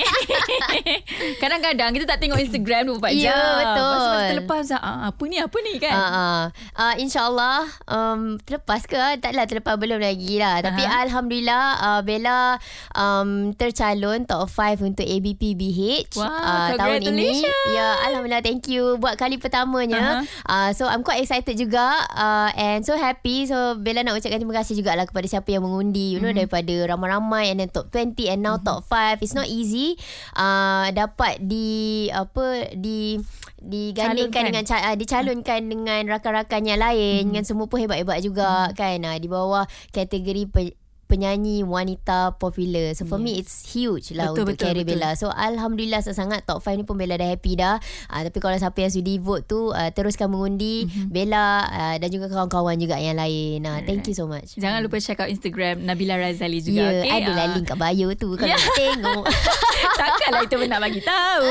Kadang-kadang 1.42 1.92
kita 1.92 2.06
tak 2.08 2.20
tengok 2.20 2.40
Instagram 2.40 2.88
24 2.96 3.12
Ya, 3.14 3.28
jam. 3.28 3.36
betul. 3.60 3.84
Lepas 3.84 4.08
masa 4.08 4.30
terlepas, 4.30 4.64
ah, 4.74 4.98
apa 5.10 5.24
ni, 5.26 5.38
apa 5.38 5.58
ni 5.60 5.74
kan? 5.76 5.94
Ah. 5.94 6.44
Ah, 6.74 6.94
InsyaAllah 6.96 7.60
um, 7.86 8.20
Terlepas 8.40 8.86
ke 8.86 8.96
Taklah 9.20 9.44
terlepas 9.44 9.76
belum 9.76 10.00
lagi 10.00 10.40
lah 10.40 10.62
Tapi 10.62 10.80
Aha. 10.82 11.04
Alhamdulillah 11.04 11.64
uh, 11.78 12.02
Bella 12.02 12.56
um, 12.94 13.52
Tercalon 13.54 14.24
Top 14.24 14.48
5 14.48 14.80
untuk 14.86 15.04
ABP 15.04 15.54
BH 15.54 16.16
Wah, 16.16 16.32
ah, 16.32 16.68
Tahun 16.74 17.04
ini. 17.04 17.44
Ya 17.70 17.88
Alhamdulillah 18.06 18.40
thank 18.40 18.64
you 18.68 18.96
Buat 18.96 19.18
kali 19.18 19.36
pertamanya 19.36 20.24
uh, 20.46 20.70
So 20.72 20.88
I'm 20.88 21.04
quite 21.04 21.20
excited 21.20 21.56
juga 21.56 22.08
uh, 22.10 22.50
And 22.54 22.82
so 22.82 22.96
happy 22.96 23.44
So 23.44 23.76
Bella 23.76 24.02
nak 24.02 24.16
ucapkan 24.16 24.40
terima 24.40 24.56
kasih 24.56 24.80
jugalah 24.80 25.04
Kepada 25.04 25.28
siapa 25.28 25.50
yang 25.50 25.62
mengundi 25.62 26.16
You 26.16 26.22
know 26.22 26.28
Mhm. 26.30 26.38
daripada 26.40 26.74
ramai-ramai 26.88 27.50
And 27.50 27.58
then 27.60 27.70
top 27.70 27.90
20 27.90 28.29
And 28.30 28.46
now 28.46 28.62
top 28.62 28.86
5 28.86 29.20
It's 29.26 29.34
not 29.34 29.50
easy. 29.50 29.98
Uh, 30.38 30.94
Dapat 30.94 31.42
di 31.42 32.08
Apa 32.14 32.70
Di 32.78 33.18
digandingkan 33.60 34.50
dengan 34.50 34.64
uh, 34.64 34.96
dicalonkan 34.96 35.60
dengan 35.68 36.02
rakan-rakan 36.08 36.64
yang 36.64 36.80
lain. 36.80 37.28
Mhm. 37.30 37.34
yang 37.36 37.46
semua 37.46 37.68
pun 37.68 37.84
hebat-hebat 37.84 38.24
juga 38.24 38.72
kan? 38.72 39.04
Uh, 39.04 39.18
di 39.20 39.28
bawah 39.28 39.68
kategori 39.92 40.48
pe- 40.48 40.80
penyanyi 41.10 41.66
wanita 41.66 42.38
popular. 42.38 42.94
So 42.94 43.04
for 43.04 43.18
me 43.18 43.36
it's 43.36 43.66
huge 43.66 44.14
lah 44.14 44.30
Betul, 44.30 44.46
untuk 44.46 44.46
betul, 44.54 44.72
betul. 44.78 44.88
Bella. 44.94 45.10
So 45.14 45.28
alhamdulillah 45.28 46.06
sangat 46.06 46.46
top 46.46 46.62
5 46.62 46.78
ni 46.78 46.84
pun 46.84 46.94
Bella 46.94 47.18
dah 47.18 47.26
happy 47.28 47.58
dah. 47.58 47.82
Uh, 48.06 48.22
tapi 48.22 48.38
kalau 48.38 48.54
siapa 48.54 48.78
yang 48.78 48.94
sudi 48.94 49.18
vote 49.18 49.44
tu 49.44 49.70
uh, 49.70 49.90
teruskan 49.90 50.30
mengundi 50.30 50.86
Mhm. 50.86 51.10
Bella 51.10 51.46
uh, 51.66 51.96
dan 51.98 52.08
juga 52.08 52.30
kawan-kawan 52.30 52.78
juga 52.78 52.96
yang 52.96 53.18
lain. 53.18 53.60
Uh, 53.60 53.82
thank 53.82 54.06
you 54.06 54.14
so 54.14 54.24
much. 54.24 54.54
Jangan 54.54 54.80
lupa 54.80 55.00
check 55.00 55.18
out 55.18 55.28
Instagram 55.28 55.82
Nabila 55.82 56.14
Razali 56.16 56.62
Ya, 56.62 56.64
juga. 56.64 56.78
yeah, 56.78 57.02
okay? 57.02 57.18
ada 57.18 57.32
lah 57.32 57.44
Ah. 57.44 57.52
link 57.52 57.66
kat 57.66 57.78
bio 57.78 58.08
tu 58.14 58.30
kalau 58.36 58.54
nak 58.54 58.70
tengok. 58.72 59.26
Takkanlah 60.00 60.42
itu 60.44 60.58
nak 60.64 60.80
bagi 60.80 61.02
tahu. 61.02 61.50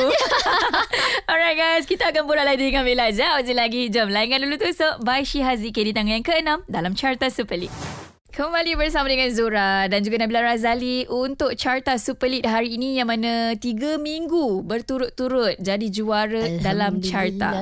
Alright 1.29 1.57
guys, 1.57 1.85
kita 1.85 2.09
akan 2.09 2.23
borak 2.25 2.47
lagi 2.47 2.63
dengan 2.63 2.85
Bella. 2.85 3.11
Jauh 3.11 3.43
je 3.43 3.53
lagi. 3.53 3.89
Jom 3.89 4.07
layankan 4.07 4.39
dulu 4.41 4.55
tu. 4.57 4.71
So, 4.71 5.01
by 5.01 5.21
Syihazi 5.21 5.69
K 5.69 5.83
di 5.83 5.91
tangan 5.91 6.15
yang 6.15 6.25
ke-6 6.25 6.65
dalam 6.65 6.93
Carta 6.93 7.27
Super 7.27 7.59
League. 7.59 7.98
Kembali 8.39 8.79
bersama 8.79 9.11
dengan 9.11 9.27
Zura 9.35 9.91
dan 9.91 9.99
juga 10.07 10.23
Nabila 10.23 10.47
Razali 10.47 11.11
untuk 11.11 11.59
Carta 11.59 11.99
Super 11.99 12.31
League 12.31 12.47
hari 12.47 12.79
ini 12.79 12.95
yang 12.95 13.11
mana 13.11 13.59
tiga 13.59 13.99
minggu 13.99 14.63
berturut-turut 14.63 15.59
jadi 15.59 15.83
juara 15.91 16.47
dalam 16.63 17.03
carta. 17.03 17.51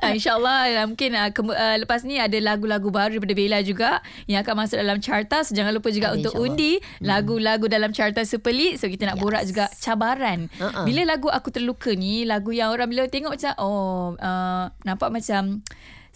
Ah, 0.00 0.16
InsyaAllah 0.16 0.58
uh, 0.80 0.86
mungkin 0.88 1.12
uh, 1.12 1.28
ke, 1.28 1.40
uh, 1.44 1.76
lepas 1.80 2.08
ni 2.08 2.16
ada 2.16 2.36
lagu-lagu 2.40 2.88
baru 2.88 3.20
daripada 3.20 3.34
Bella 3.36 3.58
juga 3.60 3.90
yang 4.24 4.40
akan 4.40 4.64
masuk 4.64 4.76
dalam 4.80 4.98
carta. 5.04 5.44
So 5.44 5.52
jangan 5.52 5.76
lupa 5.76 5.92
juga 5.92 6.12
Ada, 6.12 6.16
untuk 6.16 6.32
undi 6.40 6.80
lagu-lagu 7.04 7.68
dalam 7.68 7.92
carta 7.92 8.24
Super 8.24 8.56
League. 8.56 8.80
So 8.80 8.88
kita 8.88 9.08
nak 9.08 9.20
Yes. 9.20 9.24
borak 9.24 9.42
juga 9.44 9.64
cabaran. 9.76 10.48
Uh-uh. 10.56 10.84
Bila 10.88 11.04
lagu 11.04 11.28
Aku 11.28 11.52
Terluka 11.52 11.92
ni, 11.92 12.24
lagu 12.24 12.52
yang 12.52 12.72
orang 12.72 12.88
bila 12.88 13.08
tengok 13.12 13.36
macam 13.36 13.52
oh 13.60 14.16
uh, 14.16 14.72
nampak 14.88 15.08
macam 15.12 15.60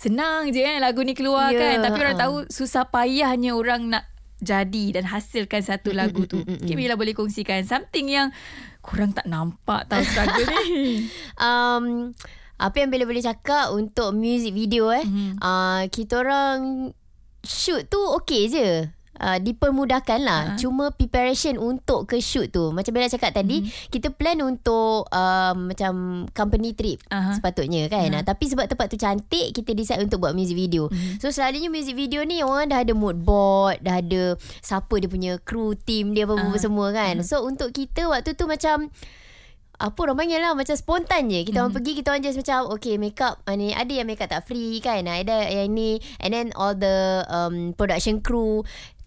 senang 0.00 0.48
je 0.48 0.64
kan 0.64 0.80
lagu 0.80 1.04
ni 1.04 1.12
keluar 1.12 1.52
Ya, 1.52 1.60
kan. 1.60 1.76
Tapi 1.84 1.98
orang 2.00 2.16
ha. 2.16 2.22
tahu 2.24 2.34
susah 2.48 2.88
payahnya 2.88 3.52
orang 3.52 3.92
nak 3.92 4.08
jadi 4.40 4.96
dan 4.96 5.04
hasilkan 5.04 5.60
satu 5.60 5.92
lagu 5.92 6.24
tu. 6.24 6.40
Mungkin 6.40 6.72
Mila 6.72 6.96
boleh 6.96 7.12
kongsikan 7.12 7.60
something 7.68 8.08
yang 8.08 8.32
kurang 8.80 9.12
tak 9.12 9.28
nampak 9.28 9.84
tahu 9.92 10.00
struggle 10.00 10.48
ni. 10.48 11.04
um, 11.44 12.16
apa 12.56 12.76
yang 12.80 12.88
Bella 12.88 13.04
boleh 13.04 13.20
cakap 13.20 13.76
untuk 13.76 14.16
music 14.16 14.56
video 14.56 14.88
eh. 14.88 15.04
Mhm. 15.04 15.36
Uh, 15.36 15.84
kita 15.92 16.24
orang 16.24 16.92
shoot 17.44 17.84
tu 17.92 18.00
okey 18.24 18.48
je. 18.48 18.88
Uh, 19.20 19.36
dipermudahkan 19.36 20.16
lah 20.18 20.40
Ha. 20.40 20.56
Cuma 20.56 20.88
preparation 20.88 21.54
untuk 21.54 22.08
ke 22.08 22.16
shoot 22.18 22.48
tu 22.48 22.72
Macam 22.72 22.88
Bella 22.90 23.04
cakap 23.06 23.30
tadi 23.30 23.60
Mhm. 23.60 23.68
Kita 23.86 24.08
plan 24.08 24.40
untuk 24.40 25.04
um, 25.06 25.68
Macam 25.68 25.92
company 26.30 26.72
trip 26.72 27.04
Aha. 27.06 27.36
Sepatutnya 27.36 27.84
kan 27.86 28.08
Ha. 28.08 28.16
uh 28.16 28.24
Tapi 28.24 28.48
sebab 28.48 28.64
tempat 28.64 28.88
tu 28.88 28.96
cantik 28.96 29.52
Kita 29.52 29.70
decide 29.70 30.00
untuk 30.00 30.20
buat 30.20 30.32
music 30.32 30.56
video 30.56 30.88
Mhm. 30.88 31.20
So 31.20 31.28
selalunya 31.28 31.68
music 31.68 31.94
video 31.94 32.24
ni 32.24 32.40
Orang 32.40 32.68
dah 32.68 32.80
ada 32.80 32.90
mood 32.90 33.20
board 33.20 33.78
Dah 33.80 34.00
ada 34.00 34.34
Siapa 34.58 34.96
dia 34.96 35.06
punya 35.06 35.36
crew 35.38 35.76
team 35.76 36.10
dia 36.10 36.24
Apa-apa 36.24 36.50
Ah. 36.50 36.56
semua 36.56 36.88
kan 36.88 37.20
So 37.20 37.44
untuk 37.44 37.70
kita 37.70 38.08
waktu 38.08 38.32
tu 38.32 38.48
macam 38.48 38.88
apa 39.76 39.96
orang 39.98 40.12
panggil 40.14 40.38
lah 40.38 40.52
Macam 40.52 40.76
spontan 40.76 41.28
je 41.28 41.40
Kita 41.42 41.56
orang 41.58 41.72
pergi 41.72 41.92
Kita 41.94 42.12
orang 42.12 42.20
just 42.22 42.36
macam 42.36 42.68
Okay 42.70 42.96
make 42.96 43.16
up 43.18 43.40
ah, 43.44 43.52
ni, 43.52 43.72
Ada 43.72 43.88
yang 43.94 44.04
make 44.04 44.20
up 44.20 44.28
tak 44.28 44.44
free 44.44 44.76
kan 44.78 45.00
Ada 45.02 45.48
yang 45.48 45.72
ni 45.72 45.96
And 46.20 46.30
then 46.30 46.46
all 46.52 46.72
the 46.72 47.24
um, 47.26 47.72
Production 47.72 48.20
crew 48.20 48.60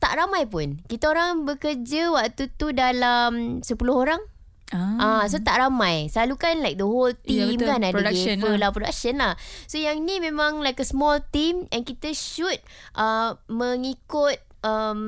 Tak 0.03 0.13
ramai 0.13 0.43
pun 0.45 0.83
Kita 0.83 1.07
orang 1.07 1.48
bekerja 1.48 2.12
Waktu 2.12 2.51
tu 2.53 2.69
dalam 2.69 3.60
10 3.60 3.72
orang 3.88 4.19
Ah. 4.74 5.22
Ah, 5.22 5.24
so 5.29 5.38
tak 5.38 5.62
ramai. 5.62 6.10
Selalu 6.10 6.33
kan 6.33 6.57
like 6.57 6.81
the 6.81 6.88
whole 6.88 7.13
Ya, 7.22 7.45
team 7.45 7.62
betul. 7.62 7.69
kan 7.69 7.79
ada 7.79 7.93
Production 7.93 8.38
lah. 8.41 8.57
lah. 8.57 8.69
production 8.74 9.13
lah. 9.22 9.33
So 9.69 9.77
yang 9.77 10.01
ni 10.01 10.17
memang 10.17 10.65
like 10.65 10.81
a 10.81 10.88
small 10.88 11.22
team 11.24 11.69
and 11.69 11.86
kita 11.86 12.10
shoot 12.12 12.57
uh, 12.98 13.38
mengikut 13.45 14.41
um, 14.63 15.00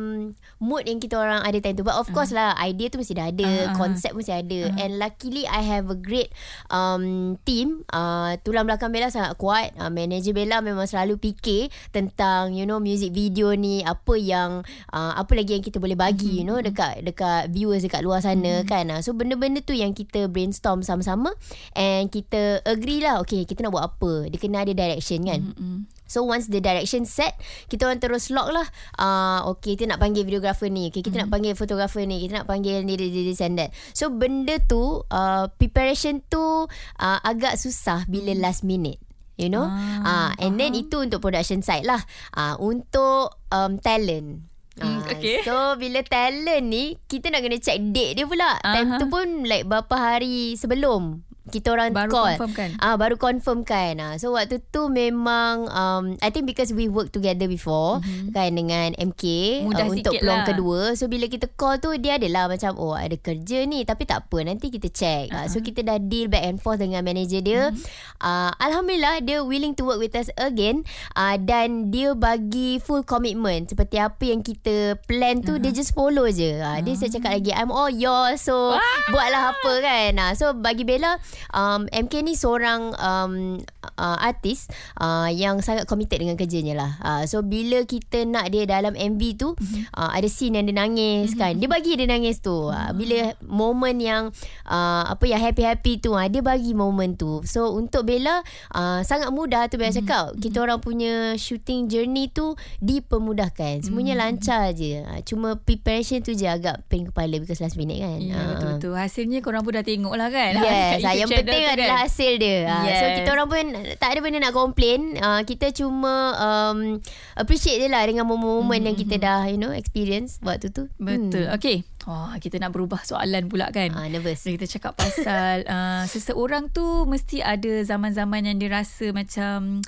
mood 0.61 0.85
yang 0.85 0.99
kita 1.01 1.17
orang 1.17 1.41
ada 1.41 1.57
time 1.57 1.79
tu. 1.79 1.87
But 1.87 1.97
of 1.97 2.11
course 2.11 2.35
lah 2.35 2.53
idea 2.61 2.91
tu 2.91 2.99
mesti 3.01 3.15
dah 3.17 3.27
ada, 3.31 3.43
Ah, 3.47 3.71
ah. 3.71 3.75
konsep 3.75 4.11
mesti 4.13 4.35
ada. 4.35 4.59
And 4.77 4.99
luckily 4.99 5.47
I 5.47 5.63
have 5.63 5.89
a 5.89 5.97
great 5.97 6.29
um, 6.69 7.35
team. 7.47 7.87
Uh, 7.89 8.35
tulang 8.43 8.67
belakang 8.67 8.91
Bella 8.91 9.09
sangat 9.09 9.39
kuat. 9.39 9.73
Uh, 9.79 9.89
manager 9.89 10.35
Bella 10.35 10.59
memang 10.59 10.85
selalu 10.85 11.17
fikir 11.17 11.71
tentang 11.95 12.53
you 12.53 12.67
know 12.67 12.83
music 12.83 13.15
video 13.15 13.55
ni 13.55 13.81
apa 13.81 14.13
yang 14.19 14.61
uh, 14.91 15.13
apa 15.15 15.31
lagi 15.33 15.57
yang 15.57 15.63
kita 15.65 15.79
boleh 15.79 15.95
bagi 15.97 16.43
you 16.43 16.45
know 16.45 16.59
dekat 16.59 17.01
dekat 17.01 17.49
viewers 17.49 17.81
dekat 17.81 18.03
luar 18.03 18.19
sana 18.19 18.61
kan. 18.67 18.91
Uh, 18.91 18.99
so 18.99 19.15
benda-benda 19.15 19.63
tu 19.63 19.73
yang 19.73 19.95
kita 19.95 20.27
brainstorm 20.27 20.83
sama-sama 20.83 21.31
and 21.73 22.11
kita 22.11 22.59
agree 22.67 22.99
lah 22.99 23.23
okay 23.23 23.47
kita 23.47 23.63
nak 23.63 23.71
buat 23.73 23.85
apa. 23.95 24.27
Dia 24.27 24.39
kena 24.39 24.67
ada 24.67 24.73
direction 24.75 25.23
kan. 25.23 25.41
Mm-mm. 25.41 25.77
So 26.05 26.21
once 26.25 26.47
the 26.49 26.61
direction 26.61 27.03
set 27.09 27.33
Kita 27.69 27.89
orang 27.89 28.01
terus 28.01 28.29
lock 28.29 28.53
lah. 28.53 28.67
Uh, 28.97 29.39
Okay 29.57 29.77
kita 29.77 29.89
nak 29.89 30.01
panggil 30.01 30.25
videographer 30.25 30.69
ni. 30.69 30.89
Okay 30.89 31.01
kita 31.01 31.17
mm-hmm. 31.17 31.27
nak 31.27 31.33
panggil 31.33 31.53
fotografer 31.57 32.05
ni. 32.05 32.21
Kita 32.25 32.41
nak 32.43 32.47
panggil 32.49 32.85
ni 32.85 32.93
this, 32.97 33.41
and 33.41 33.57
that. 33.57 33.73
So 33.91 34.13
benda 34.13 34.61
tu 34.61 35.01
uh, 35.09 35.49
Preparation 35.57 36.21
tu 36.25 36.69
uh, 37.01 37.19
Agak 37.25 37.57
susah 37.57 38.05
Bila 38.05 38.33
last 38.37 38.61
minute 38.61 39.01
You 39.35 39.51
know? 39.51 39.67
Ah, 39.67 40.31
uh, 40.31 40.31
And 40.39 40.55
then 40.55 40.71
itu 40.71 41.03
untuk 41.03 41.19
production 41.19 41.59
side 41.59 41.83
lah. 41.83 41.99
Uh, 42.31 42.55
Untuk 42.55 43.35
um, 43.51 43.75
talent. 43.83 44.47
Ah, 44.79 45.03
okay. 45.07 45.43
So 45.43 45.75
bila 45.75 46.03
talent 46.07 46.63
ni 46.67 46.95
Kita 47.07 47.31
nak 47.31 47.43
kena 47.43 47.59
check 47.59 47.79
date 47.91 48.15
dia 48.19 48.25
pula. 48.27 48.59
Time 48.63 48.95
Aha. 48.95 48.99
tu 48.99 49.07
pun 49.11 49.43
Like 49.43 49.67
berapa 49.67 49.95
hari 49.95 50.55
sebelum 50.55 51.23
Kita 51.45 51.77
orang 51.77 51.93
Baru 51.93 52.09
call 52.09 52.41
confirm 52.41 52.51
kan? 52.57 52.69
Ah 52.81 52.97
baru 52.97 53.15
confirm 53.21 53.59
kan. 53.61 53.93
Ah 54.01 54.13
so 54.17 54.33
waktu 54.33 54.65
tu 54.73 54.89
memang 54.89 55.69
um 55.69 56.17
I 56.25 56.33
think 56.33 56.49
because 56.49 56.73
we 56.73 56.89
work 56.89 57.13
together 57.13 57.45
before 57.45 58.01
mm-hmm. 58.01 58.33
kan 58.33 58.49
dengan 58.57 58.97
MK 58.97 59.23
Mudah 59.61 59.85
uh, 59.85 59.93
untuk 59.93 60.13
peluang 60.17 60.41
lah. 60.41 60.49
kedua. 60.49 60.79
So 60.97 61.05
bila 61.05 61.29
kita 61.29 61.45
call 61.53 61.77
tu 61.77 61.93
dia 62.01 62.17
adalah 62.17 62.49
macam 62.49 62.73
oh 62.81 62.97
ada 62.97 63.13
kerja 63.13 63.61
ni 63.69 63.85
tapi 63.85 64.09
tak 64.09 64.25
apa 64.25 64.37
nanti 64.41 64.73
kita 64.73 64.89
check. 64.89 65.29
Uh-huh. 65.29 65.45
So 65.45 65.61
kita 65.61 65.85
dah 65.85 66.01
deal 66.01 66.33
back 66.33 66.49
and 66.49 66.57
forth 66.57 66.81
dengan 66.81 67.05
manager 67.05 67.45
dia. 67.45 67.69
Mm-hmm. 67.69 67.85
Uh, 68.25 68.51
alhamdulillah 68.57 69.21
dia 69.21 69.45
willing 69.45 69.77
to 69.77 69.85
work 69.85 70.01
with 70.01 70.17
us 70.17 70.33
again 70.41 70.81
uh, 71.13 71.37
dan 71.37 71.93
dia 71.93 72.17
bagi 72.17 72.81
full 72.81 73.05
commitment 73.05 73.69
seperti 73.69 74.01
apa 74.01 74.23
yang 74.25 74.41
kita 74.41 74.97
plan 75.05 75.45
tu 75.45 75.55
uh-huh. 75.55 75.61
dia 75.61 75.69
just 75.69 75.93
follow 75.93 76.25
je. 76.25 76.57
Uh, 76.57 76.81
dia 76.81 76.97
saya 76.97 77.13
cakap 77.13 77.37
lagi 77.37 77.53
I'm 77.53 77.69
all 77.69 77.93
yours 77.93 78.41
so 78.41 78.73
buatlah 79.13 79.53
apa 79.53 79.73
kan. 79.85 80.11
Uh, 80.17 80.33
so 80.33 80.49
bagi 80.57 80.81
Bella 80.81 81.21
um, 81.51 81.89
MK 81.91 82.13
ni 82.23 82.33
seorang 82.37 82.95
um, 82.95 83.59
uh, 83.99 84.17
artis 84.23 84.69
uh, 85.01 85.27
yang 85.27 85.59
sangat 85.59 85.89
committed 85.89 86.21
dengan 86.21 86.39
kerjanya 86.39 86.73
lah. 86.77 86.91
Uh, 87.03 87.23
so 87.27 87.43
bila 87.43 87.83
kita 87.83 88.23
nak 88.23 88.53
dia 88.53 88.63
dalam 88.63 88.95
MV 88.95 89.21
tu 89.35 89.53
mm-hmm. 89.57 89.91
uh, 89.91 90.11
ada 90.13 90.27
scene 90.31 90.55
yang 90.55 90.65
dia 90.69 90.77
nangis 90.77 91.33
mm-hmm. 91.33 91.41
kan. 91.41 91.53
Dia 91.59 91.67
bagi 91.67 91.91
dia 91.99 92.07
nangis 92.07 92.39
tu. 92.39 92.71
Uh, 92.71 92.91
bila 92.95 93.35
moment 93.43 93.97
yang 93.97 94.23
uh, 94.69 95.03
apa 95.11 95.25
yang 95.27 95.41
happy-happy 95.41 95.99
tu 95.99 96.15
uh, 96.15 96.27
dia 96.29 96.39
bagi 96.39 96.71
moment 96.71 97.17
tu. 97.17 97.43
So 97.43 97.75
untuk 97.75 98.07
Bella 98.07 98.45
uh, 98.71 99.01
sangat 99.03 99.33
mudah 99.33 99.67
tu 99.67 99.81
Bella 99.81 99.91
mm-hmm. 99.91 100.07
cakap. 100.07 100.25
Kita 100.39 100.57
orang 100.63 100.79
punya 100.79 101.35
shooting 101.35 101.91
journey 101.91 102.31
tu 102.31 102.53
dipermudahkan. 102.79 103.83
Semuanya 103.83 104.15
mm-hmm. 104.15 104.31
lancar 104.37 104.63
je. 104.77 105.01
Uh, 105.01 105.19
cuma 105.25 105.57
preparation 105.59 106.21
tu 106.21 106.37
je 106.37 106.47
agak 106.47 106.85
pening 106.87 107.09
kepala 107.09 107.35
because 107.41 107.59
last 107.59 107.75
minute 107.75 107.99
kan. 107.99 108.21
Ya 108.21 108.35
Ah. 108.35 108.47
betul-betul. 108.55 108.93
Hasilnya 108.93 109.39
korang 109.41 109.63
pun 109.65 109.73
dah 109.73 109.85
tengok 109.85 110.13
lah 110.13 110.29
kan. 110.29 110.53
Yes, 110.59 111.01
ah, 111.07 111.13
YouTube 111.15 111.24
yang 111.25 111.41
channel 111.41 111.45
penting 111.49 111.63
kan. 111.65 111.75
adalah 111.75 111.97
hasil 112.05 112.31
dia. 112.37 112.57
Ah, 112.69 112.83
Yes. 112.85 112.97
So 113.01 113.05
kita 113.17 113.29
orang 113.33 113.47
pun 113.49 113.65
tak 113.97 114.09
ada 114.13 114.19
benda 114.21 114.37
nak 114.39 114.55
komplain. 114.55 114.99
Uh, 115.17 115.41
kita 115.43 115.73
cuma 115.73 116.13
um, 116.37 117.01
appreciate 117.33 117.81
je 117.81 117.89
lah 117.89 118.05
dengan 118.05 118.29
momen-momen 118.29 118.65
mm-hmm. 118.69 118.87
yang 118.87 118.95
kita 118.95 119.15
dah 119.17 119.39
you 119.49 119.59
know 119.59 119.73
experience 119.73 120.37
waktu 120.45 120.69
tu. 120.69 120.87
Betul. 121.01 121.49
Hmm. 121.49 121.57
Okay. 121.57 121.83
Oh, 122.05 122.29
kita 122.37 122.61
nak 122.61 122.69
berubah 122.69 123.01
soalan 123.01 123.49
pula 123.49 123.73
kan. 123.73 123.89
Ah, 123.97 124.05
nervous. 124.05 124.45
Bila 124.45 124.61
kita 124.61 124.67
cakap 124.77 124.93
pasal 124.93 125.65
uh, 125.65 126.05
seseorang 126.13 126.69
tu 126.69 127.09
mesti 127.09 127.41
ada 127.41 127.81
zaman-zaman 127.81 128.45
yang 128.45 128.57
dia 128.61 128.69
rasa 128.69 129.09
macam 129.09 129.81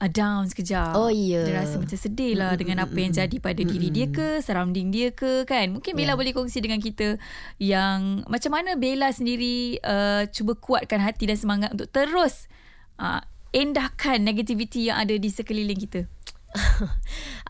uh, 0.00 0.10
down 0.10 0.48
sekejap. 0.48 0.96
Oh, 0.96 1.12
ya. 1.12 1.44
Dia 1.44 1.62
rasa 1.62 1.76
macam 1.76 1.94
sedih 1.94 2.34
lah 2.40 2.56
mm-hmm. 2.56 2.60
dengan 2.64 2.78
apa 2.88 2.98
yang 2.98 3.12
jadi 3.12 3.36
pada 3.38 3.60
diri 3.60 3.88
dia 3.92 4.06
ke, 4.08 4.40
surrounding 4.40 4.88
dia 4.88 5.12
ke 5.12 5.44
kan. 5.44 5.70
Mungkin 5.76 5.92
Bella 5.92 6.16
Ya. 6.16 6.18
boleh 6.18 6.32
kongsi 6.34 6.58
dengan 6.64 6.80
kita 6.80 7.20
yang 7.60 8.24
macam 8.26 8.50
mana 8.56 8.74
Bella 8.74 9.12
sendiri 9.12 9.78
uh, 9.84 10.26
cuba 10.32 10.56
kuatkan 10.56 10.98
hati 10.98 11.28
dan 11.28 11.38
semangat 11.38 11.70
untuk 11.76 11.92
terus 11.92 12.48
uh, 12.98 13.20
endahkan 13.50 14.22
negativiti 14.22 14.88
yang 14.88 14.98
ada 14.98 15.14
di 15.14 15.28
sekeliling 15.30 15.78
kita. 15.78 16.06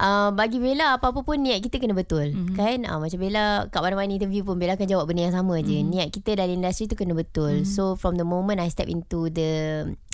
Uh, 0.01 0.31
bagi 0.39 0.59
Bella 0.59 0.97
apa-apa 0.97 1.21
pun 1.21 1.41
niat 1.41 1.61
kita 1.61 1.79
kena 1.79 1.93
betul 1.93 2.31
Mhm. 2.31 2.37
mm-hmm. 2.37 2.57
kan 2.57 2.79
uh, 2.87 2.99
macam 2.99 3.19
Bella 3.19 3.45
kat 3.69 3.81
mana-mana 3.81 4.11
interview 4.11 4.43
pun 4.43 4.57
Bella 4.57 4.75
akan 4.75 4.87
jawab 4.87 5.07
benda 5.07 5.25
yang 5.25 5.35
sama 5.35 5.59
je 5.59 5.81
Mhm. 5.81 5.89
niat 5.89 6.09
kita 6.11 6.35
dalam 6.35 6.57
industri 6.57 6.85
tu 6.85 6.95
kena 6.95 7.13
betul 7.13 7.63
Mhm. 7.63 7.67
so 7.67 7.95
from 7.95 8.15
the 8.15 8.25
moment 8.25 8.61
I 8.61 8.69
step 8.69 8.87
into 8.87 9.29
the 9.29 9.51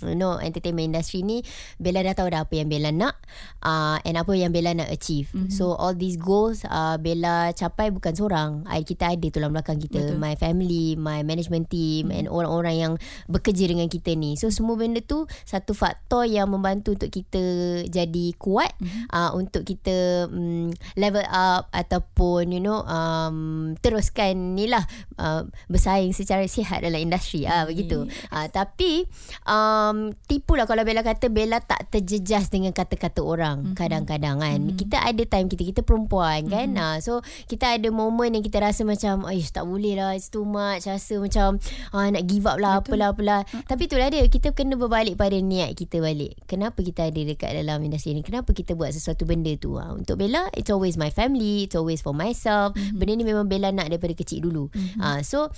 you 0.03 0.15
know 0.15 0.37
entertainment 0.37 0.93
industry 0.93 1.21
ni 1.21 1.41
Bella 1.77 2.03
dah 2.03 2.15
tahu 2.15 2.29
dah 2.29 2.45
apa 2.45 2.55
yang 2.55 2.69
Bella 2.69 2.91
nak 2.91 3.17
uh, 3.61 3.97
and 4.03 4.15
apa 4.15 4.33
yang 4.33 4.51
Bella 4.51 4.73
nak 4.73 4.89
achieve 4.89 5.33
Mhm. 5.33 5.49
so 5.49 5.73
all 5.73 5.93
these 5.93 6.17
goals 6.17 6.63
uh, 6.65 6.97
Bella 6.97 7.51
capai 7.53 7.89
bukan 7.89 8.13
seorang 8.13 8.51
I, 8.67 8.83
kita 8.83 9.11
ada 9.11 9.27
tulang 9.29 9.51
belakang 9.51 9.79
kita 9.79 10.15
Betul. 10.15 10.21
my 10.21 10.35
family 10.35 10.95
my 10.95 11.23
management 11.23 11.67
team 11.67 12.09
Mhm. 12.09 12.15
and 12.15 12.27
orang-orang 12.29 12.77
yang 12.77 12.93
bekerja 13.27 13.67
dengan 13.67 13.89
kita 13.89 14.13
ni 14.13 14.37
so 14.37 14.49
semua 14.49 14.77
benda 14.77 15.01
tu 15.01 15.25
satu 15.43 15.73
faktor 15.73 16.25
yang 16.25 16.47
membantu 16.47 16.93
untuk 16.93 17.09
kita 17.09 17.41
jadi 17.87 18.27
kuat 18.37 18.76
Mhm. 18.81 19.09
uh, 19.13 19.31
untuk 19.37 19.65
kita 19.65 20.29
um, 20.29 20.73
level 20.97 21.25
up 21.29 21.69
ataupun 21.73 22.53
you 22.53 22.61
know 22.61 22.85
um, 22.85 23.73
teruskan 23.81 24.57
ni 24.57 24.69
lah 24.69 24.85
uh, 25.21 25.45
bersaing 25.71 26.13
secara 26.13 26.45
sihat 26.49 26.83
dalam 26.83 26.99
industri 27.01 27.45
ah 27.45 27.63
uh, 27.63 27.65
begitu. 27.69 28.09
Uh, 28.33 28.47
tapi 28.51 29.05
um, 29.47 30.13
tipulah 30.27 30.65
kalau 30.65 30.83
Bella 30.83 31.05
kata 31.05 31.29
Bella 31.29 31.61
tak 31.63 31.89
terjejas 31.93 32.49
dengan 32.49 32.73
kata-kata 32.73 33.21
orang 33.23 33.63
mm-hmm. 33.63 33.77
kadang-kadang 33.77 34.41
kan. 34.41 34.59
Mm-hmm. 34.59 34.79
Kita 34.81 34.97
ada 35.05 35.23
time 35.29 35.47
kita 35.53 35.63
kita 35.63 35.81
perempuan 35.85 36.49
kan. 36.49 36.73
Mm-hmm. 36.73 36.97
Uh, 36.97 36.99
so 37.05 37.13
kita 37.47 37.77
ada 37.77 37.89
moment 37.93 38.33
yang 38.33 38.45
kita 38.45 38.59
rasa 38.63 38.83
macam 38.83 39.29
aish 39.29 39.53
tak 39.53 39.69
boleh 39.69 39.95
lah 39.99 40.17
it's 40.17 40.33
too 40.33 40.47
much 40.47 40.89
rasa 40.89 41.21
macam 41.21 41.61
uh, 41.93 42.07
nak 42.09 42.25
give 42.25 42.47
up 42.49 42.59
lah 42.59 42.81
Betul. 42.81 42.99
apalah 42.99 43.09
apalah. 43.13 43.41
Mm-hmm. 43.47 43.69
Tapi 43.69 43.83
itulah 43.87 44.09
dia 44.11 44.25
kita 44.27 44.49
kena 44.57 44.75
berbalik 44.75 45.15
pada 45.21 45.37
niat 45.37 45.77
kita 45.77 46.01
balik. 46.01 46.39
Kenapa 46.49 46.81
kita 46.81 47.07
ada 47.07 47.21
dekat 47.21 47.53
dalam 47.53 47.85
industri 47.85 48.17
ni? 48.17 48.25
Kenapa 48.25 48.51
kita 48.57 48.66
buat 48.75 48.91
sesuatu 48.91 49.23
benda 49.29 49.55
tu? 49.55 49.79
Ha, 49.79 49.95
untuk 49.95 50.19
Bella, 50.19 50.51
it's 50.57 50.73
always 50.73 50.99
my 50.99 51.13
family, 51.13 51.69
it's 51.69 51.79
always 51.79 52.03
for 52.03 52.17
myself. 52.17 52.75
Mm-hmm. 52.75 52.97
Benda 52.99 53.13
ni 53.15 53.25
memang 53.29 53.47
Bella 53.47 53.71
nak 53.71 53.93
daripada 53.93 54.17
kecil 54.17 54.49
dulu. 54.49 54.73
Mm-hmm. 54.73 55.01
Ha, 55.05 55.23
so 55.23 55.53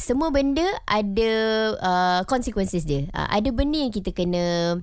semua 0.00 0.32
benda 0.32 0.64
ada 0.88 1.32
uh, 1.76 2.20
consequences 2.24 2.88
dia. 2.88 3.06
Uh, 3.12 3.28
ada 3.28 3.52
benda 3.52 3.78
yang 3.78 3.92
kita 3.92 4.16
kena 4.16 4.74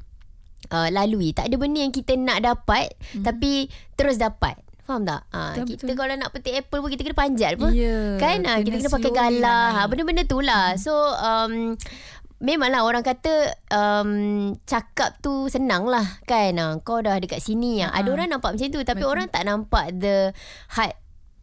uh, 0.69 0.89
lalui. 0.93 1.33
Tak 1.33 1.49
ada 1.49 1.57
benda 1.57 1.81
yang 1.81 1.91
kita 1.91 2.13
nak 2.15 2.45
dapat 2.45 2.93
mm-hmm. 2.93 3.25
tapi 3.25 3.67
terus 3.97 4.21
dapat. 4.21 4.61
Faham 4.87 5.03
tak? 5.03 5.27
Ha, 5.35 5.51
Betul, 5.51 5.75
kita 5.75 5.83
betul. 5.83 5.97
kalau 5.99 6.13
nak 6.15 6.31
petik 6.31 6.63
apple 6.63 6.79
pun 6.79 6.87
kita 6.87 7.03
kena 7.03 7.17
panjat 7.19 7.59
apa? 7.59 7.75
Ya, 7.75 8.15
kan? 8.23 8.39
Ha, 8.47 8.63
kena 8.63 8.63
kita 8.63 8.77
kena 8.79 8.95
pakai 8.95 9.11
galah. 9.11 9.41
lah 9.43 9.67
Ha, 9.83 9.87
benda-benda 9.91 10.23
tu 10.23 10.39
lah. 10.39 10.79
So 10.79 10.95
um, 10.95 11.75
memanglah 12.37 12.85
orang 12.85 13.01
kata 13.01 13.53
um, 13.73 14.11
cakap 14.65 15.17
tu 15.21 15.49
senang 15.49 15.85
lah 15.89 16.21
kan. 16.25 16.57
Uh, 16.57 16.73
kau 16.81 17.01
dah 17.01 17.17
dekat 17.17 17.41
sini. 17.41 17.85
Uh. 17.85 17.93
Ada 17.93 18.09
orang 18.13 18.27
nampak 18.33 18.57
macam 18.57 18.69
tu. 18.69 18.81
Tapi 18.81 19.01
Betul. 19.01 19.11
orang 19.13 19.27
tak 19.29 19.43
nampak 19.45 19.85
the 19.97 20.33
hard 20.73 20.93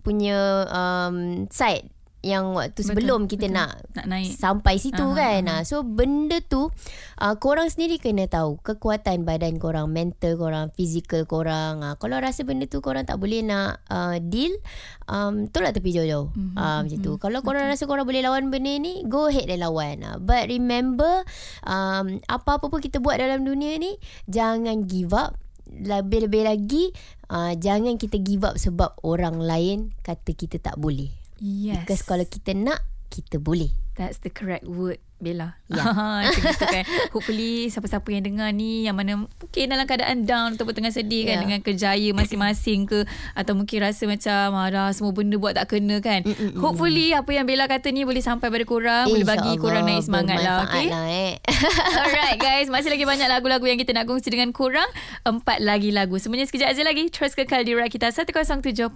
punya 0.04 0.68
um, 0.68 1.48
side 1.48 1.93
yang 2.24 2.56
waktu 2.56 2.80
betul, 2.80 2.88
sebelum 2.96 3.20
kita 3.28 3.52
betul. 3.52 3.58
nak, 3.60 3.70
nak 3.92 4.06
naik 4.08 4.32
sampai 4.32 4.80
situ 4.80 5.04
uh-huh, 5.04 5.12
kan. 5.12 5.42
Uh-huh. 5.44 5.62
So 5.68 5.84
benda 5.84 6.40
tu 6.40 6.72
uh, 7.20 7.34
korang 7.36 7.68
sendiri 7.68 8.00
kena 8.00 8.24
tahu 8.24 8.56
kekuatan 8.64 9.28
badan 9.28 9.60
korang, 9.60 9.92
mental 9.92 10.40
korang, 10.40 10.72
fizikal 10.72 11.28
korang. 11.28 11.84
Uh, 11.84 11.94
kalau 12.00 12.16
rasa 12.16 12.48
benda 12.48 12.64
tu 12.64 12.80
korang 12.80 13.04
tak 13.04 13.20
boleh 13.20 13.44
nak 13.44 13.84
uh, 13.92 14.16
deal, 14.16 14.56
um, 15.04 15.44
tolak 15.52 15.76
tepi 15.76 15.92
jauh-jauh. 15.92 16.32
Uh-huh, 16.32 16.56
uh, 16.56 16.80
macam 16.80 16.98
tu. 17.04 17.12
Kalau 17.20 17.44
korang 17.44 17.68
betul. 17.68 17.72
rasa 17.76 17.84
korang 17.84 18.08
boleh 18.08 18.24
lawan 18.24 18.48
benda 18.48 18.72
ni, 18.80 19.04
go 19.04 19.28
ahead 19.28 19.52
dan 19.52 19.60
lawan. 19.60 20.00
Uh, 20.00 20.16
but 20.16 20.48
remember, 20.48 21.28
um, 21.68 22.24
apa-apa 22.24 22.72
pun 22.72 22.80
kita 22.80 23.04
buat 23.04 23.20
dalam 23.20 23.44
dunia 23.44 23.76
ni, 23.76 24.00
jangan 24.24 24.88
give 24.88 25.12
up. 25.12 25.36
Lebih-lebih 25.74 26.46
lagi, 26.46 26.94
uh, 27.34 27.50
jangan 27.58 27.98
kita 27.98 28.22
give 28.22 28.46
up 28.46 28.54
sebab 28.54 28.94
orang 29.02 29.42
lain 29.42 29.90
kata 30.06 30.30
kita 30.30 30.62
tak 30.62 30.78
boleh. 30.78 31.10
Yes. 31.38 31.84
Because 31.84 32.02
kalau 32.06 32.24
kita 32.24 32.56
nak, 32.56 32.80
kita 33.12 33.36
boleh. 33.38 33.70
That's 33.94 34.18
the 34.24 34.32
correct 34.32 34.66
word. 34.66 35.03
Bella. 35.22 35.56
Ya. 35.70 35.82
gitu 36.34 36.64
kan. 36.66 36.84
Hopefully 37.14 37.72
siapa-siapa 37.72 38.04
yang 38.12 38.24
dengar 38.26 38.50
ni 38.52 38.84
yang 38.84 38.98
mana 38.98 39.24
mungkin 39.24 39.64
dalam 39.70 39.86
keadaan 39.88 40.28
down 40.28 40.58
ataupun 40.58 40.74
tengah 40.76 40.92
sedih 40.92 41.24
kan 41.24 41.40
yeah. 41.40 41.42
dengan 41.42 41.60
kerjaya 41.64 42.08
masing-masing 42.12 42.84
ke 42.84 43.08
atau 43.32 43.52
mungkin 43.56 43.78
rasa 43.82 44.04
macam 44.04 44.52
marah 44.52 44.92
semua 44.92 45.12
benda 45.16 45.40
buat 45.40 45.56
tak 45.56 45.74
kena 45.74 46.02
kan. 46.04 46.26
Mm-mm. 46.26 46.60
Hopefully 46.60 47.16
apa 47.16 47.30
yang 47.32 47.48
Bella 47.48 47.70
kata 47.70 47.90
ni 47.90 48.04
boleh 48.04 48.20
sampai 48.20 48.52
pada 48.52 48.64
korang, 48.68 49.06
boleh 49.08 49.26
bagi 49.26 49.52
korang 49.56 49.86
naik 49.86 50.04
semangat 50.04 50.38
lah. 50.44 50.68
Okay? 50.68 50.86
Lah, 50.92 51.06
eh. 51.08 51.32
Alright 52.04 52.38
guys, 52.38 52.68
masih 52.68 52.92
lagi 52.92 53.04
banyak 53.08 53.28
lagu-lagu 53.28 53.64
yang 53.64 53.78
kita 53.80 53.96
nak 53.96 54.06
kongsi 54.08 54.28
dengan 54.30 54.52
korang. 54.52 54.86
Empat 55.24 55.60
lagi 55.64 55.90
lagu. 55.90 56.20
Semuanya 56.20 56.46
sekejap 56.48 56.68
aja 56.70 56.82
lagi. 56.84 57.08
Terus 57.08 57.32
kekal 57.32 57.64
di 57.64 57.72
Rakita 57.72 58.12
107.9. 58.12 58.92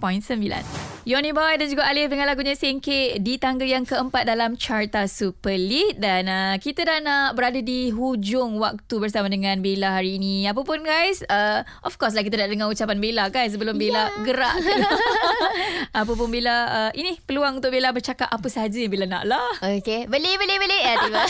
Yoni 1.07 1.31
Boy 1.33 1.53
dan 1.57 1.67
juga 1.71 1.89
Alif 1.89 2.11
dengan 2.11 2.29
lagunya 2.29 2.53
Singkit 2.53 3.23
di 3.23 3.41
tangga 3.41 3.65
yang 3.65 3.87
keempat 3.87 4.29
dalam 4.29 4.53
Carta 4.59 5.09
Super 5.09 5.57
Lead 5.57 5.97
dan 6.09 6.25
uh, 6.25 6.57
kita 6.57 6.89
dah 6.89 6.97
nak 7.05 7.37
berada 7.37 7.61
di 7.61 7.93
hujung 7.93 8.57
waktu 8.57 8.97
bersama 8.97 9.29
dengan 9.29 9.61
Bella 9.61 9.93
hari 9.93 10.17
ini. 10.17 10.49
Apa 10.49 10.65
pun 10.65 10.81
guys, 10.81 11.21
uh, 11.29 11.61
of 11.85 12.01
course 12.01 12.17
lah 12.17 12.25
kita 12.25 12.33
nak 12.33 12.49
dengar 12.49 12.65
ucapan 12.65 12.97
Bella 12.97 13.29
kan 13.29 13.45
sebelum 13.45 13.77
Bella 13.77 14.09
yeah. 14.09 14.25
gerak. 14.25 14.55
apa 16.01 16.09
pun 16.17 16.33
Bella, 16.33 16.57
uh, 16.65 16.91
ini 16.97 17.21
peluang 17.29 17.61
untuk 17.61 17.69
Bella 17.69 17.93
bercakap 17.93 18.25
apa 18.25 18.47
sahaja 18.49 18.81
yang 18.81 18.89
Bella 18.89 19.05
nak 19.05 19.23
lah. 19.29 19.53
Okay, 19.61 20.09
beli, 20.09 20.33
beli, 20.41 20.57
beli. 20.57 20.79
Ya, 20.81 20.97
tiba. 20.97 21.21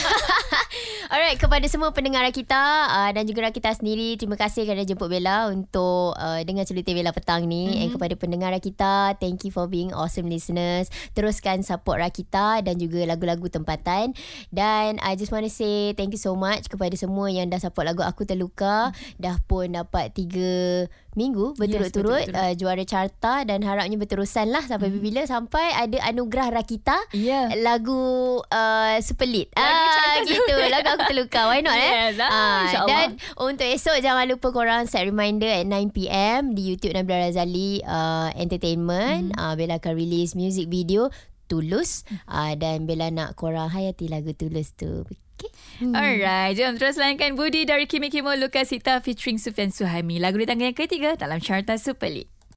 Alright, 1.12 1.36
kepada 1.36 1.65
semua 1.67 1.91
pendengar 1.91 2.24
kita 2.31 2.63
uh, 2.88 3.12
dan 3.12 3.27
juga 3.27 3.51
kita 3.51 3.75
sendiri, 3.75 4.15
terima 4.15 4.39
kasih 4.39 4.63
kerana 4.63 4.88
jemput 4.88 5.12
Bella 5.12 5.51
untuk 5.51 6.15
uh, 6.15 6.39
dengar 6.48 6.63
cerita 6.63 6.95
Bella 6.95 7.12
petang 7.12 7.43
ni. 7.51 7.67
Mm-hmm. 7.67 7.81
And 7.83 7.89
kepada 8.00 8.13
pendengar 8.15 8.53
kita, 8.63 9.19
thank 9.19 9.43
you 9.43 9.51
for 9.51 9.67
being 9.67 9.91
awesome 9.91 10.31
listeners. 10.31 10.88
Teruskan 11.12 11.67
support 11.67 12.00
Rakita 12.00 12.63
dan 12.63 12.79
juga 12.79 13.03
lagu-lagu 13.03 13.51
tempatan. 13.51 14.15
Dan 14.53 14.68
dan 14.69 15.01
I 15.01 15.17
just 15.17 15.33
want 15.33 15.49
to 15.49 15.53
say 15.53 15.97
thank 15.97 16.13
you 16.13 16.21
so 16.21 16.38
much 16.38 16.69
kepada 16.69 16.93
semua 16.93 17.33
yang 17.33 17.49
dah 17.49 17.57
support 17.57 17.89
lagu 17.89 18.05
Aku 18.05 18.29
Terluka. 18.29 18.93
Dah 19.17 19.41
pun 19.49 19.73
dapat 19.73 20.13
3 20.13 21.09
minggu 21.17 21.57
berturut-turut 21.57 22.29
yes, 22.29 22.38
uh, 22.38 22.53
juara 22.53 22.85
carta 22.85 23.43
dan 23.43 23.65
harapnya 23.65 23.97
berterusan 23.97 24.53
lah 24.53 24.61
sampai 24.63 24.93
mm. 24.93 25.01
bila 25.01 25.21
sampai 25.25 25.73
ada 25.73 25.97
anugerah 26.05 26.53
Rakita 26.53 26.95
yeah. 27.17 27.49
lagu 27.59 28.39
uh, 28.45 28.95
Superlit. 29.01 29.49
Ah 29.57 30.21
gitu 30.23 30.53
lagu 30.69 30.88
Aku 30.95 31.09
Terluka. 31.09 31.49
Why 31.49 31.65
not 31.65 31.75
eh? 31.75 32.13
yes, 32.13 32.21
eh? 32.21 32.29
Uh, 32.29 32.85
dan 32.85 33.07
untuk 33.41 33.65
esok 33.65 33.97
jangan 34.05 34.29
lupa 34.29 34.53
korang 34.53 34.85
set 34.85 35.03
reminder 35.03 35.49
at 35.49 35.65
9pm 35.65 36.53
di 36.53 36.61
YouTube 36.71 36.93
Nabila 36.93 37.27
Razali 37.27 37.81
uh, 37.83 38.29
Entertainment. 38.38 39.33
Mm. 39.33 39.39
Uh, 39.41 39.53
Bella 39.57 39.81
akan 39.81 39.93
release 39.97 40.38
music 40.38 40.69
video 40.69 41.09
Tulus 41.50 42.06
uh, 42.29 42.53
dan 42.53 42.86
Bella 42.86 43.10
nak 43.10 43.34
korang 43.34 43.74
hayati 43.74 44.06
lagu 44.06 44.32
Tulus 44.38 44.77
tu. 44.77 45.03
Okay. 45.39 45.51
Hmm. 45.79 45.96
Alright, 45.96 46.53
jom 46.60 46.75
terus 46.77 47.00
layankan 47.00 47.34
Budi 47.39 47.63
dari 47.63 47.88
Kimi 47.88 48.13
Kimo 48.13 48.36
Lukasita 48.38 49.00
featuring 49.01 49.41
Sufian 49.41 49.74
Suhaimi. 49.74 50.22
Lagu 50.22 50.38
di 50.38 50.45
tangga 50.45 50.67
yang 50.69 50.78
ketiga 50.78 51.17
dalam 51.17 51.41
Carta 51.41 51.80
Super 51.80 52.12
League. 52.12 52.32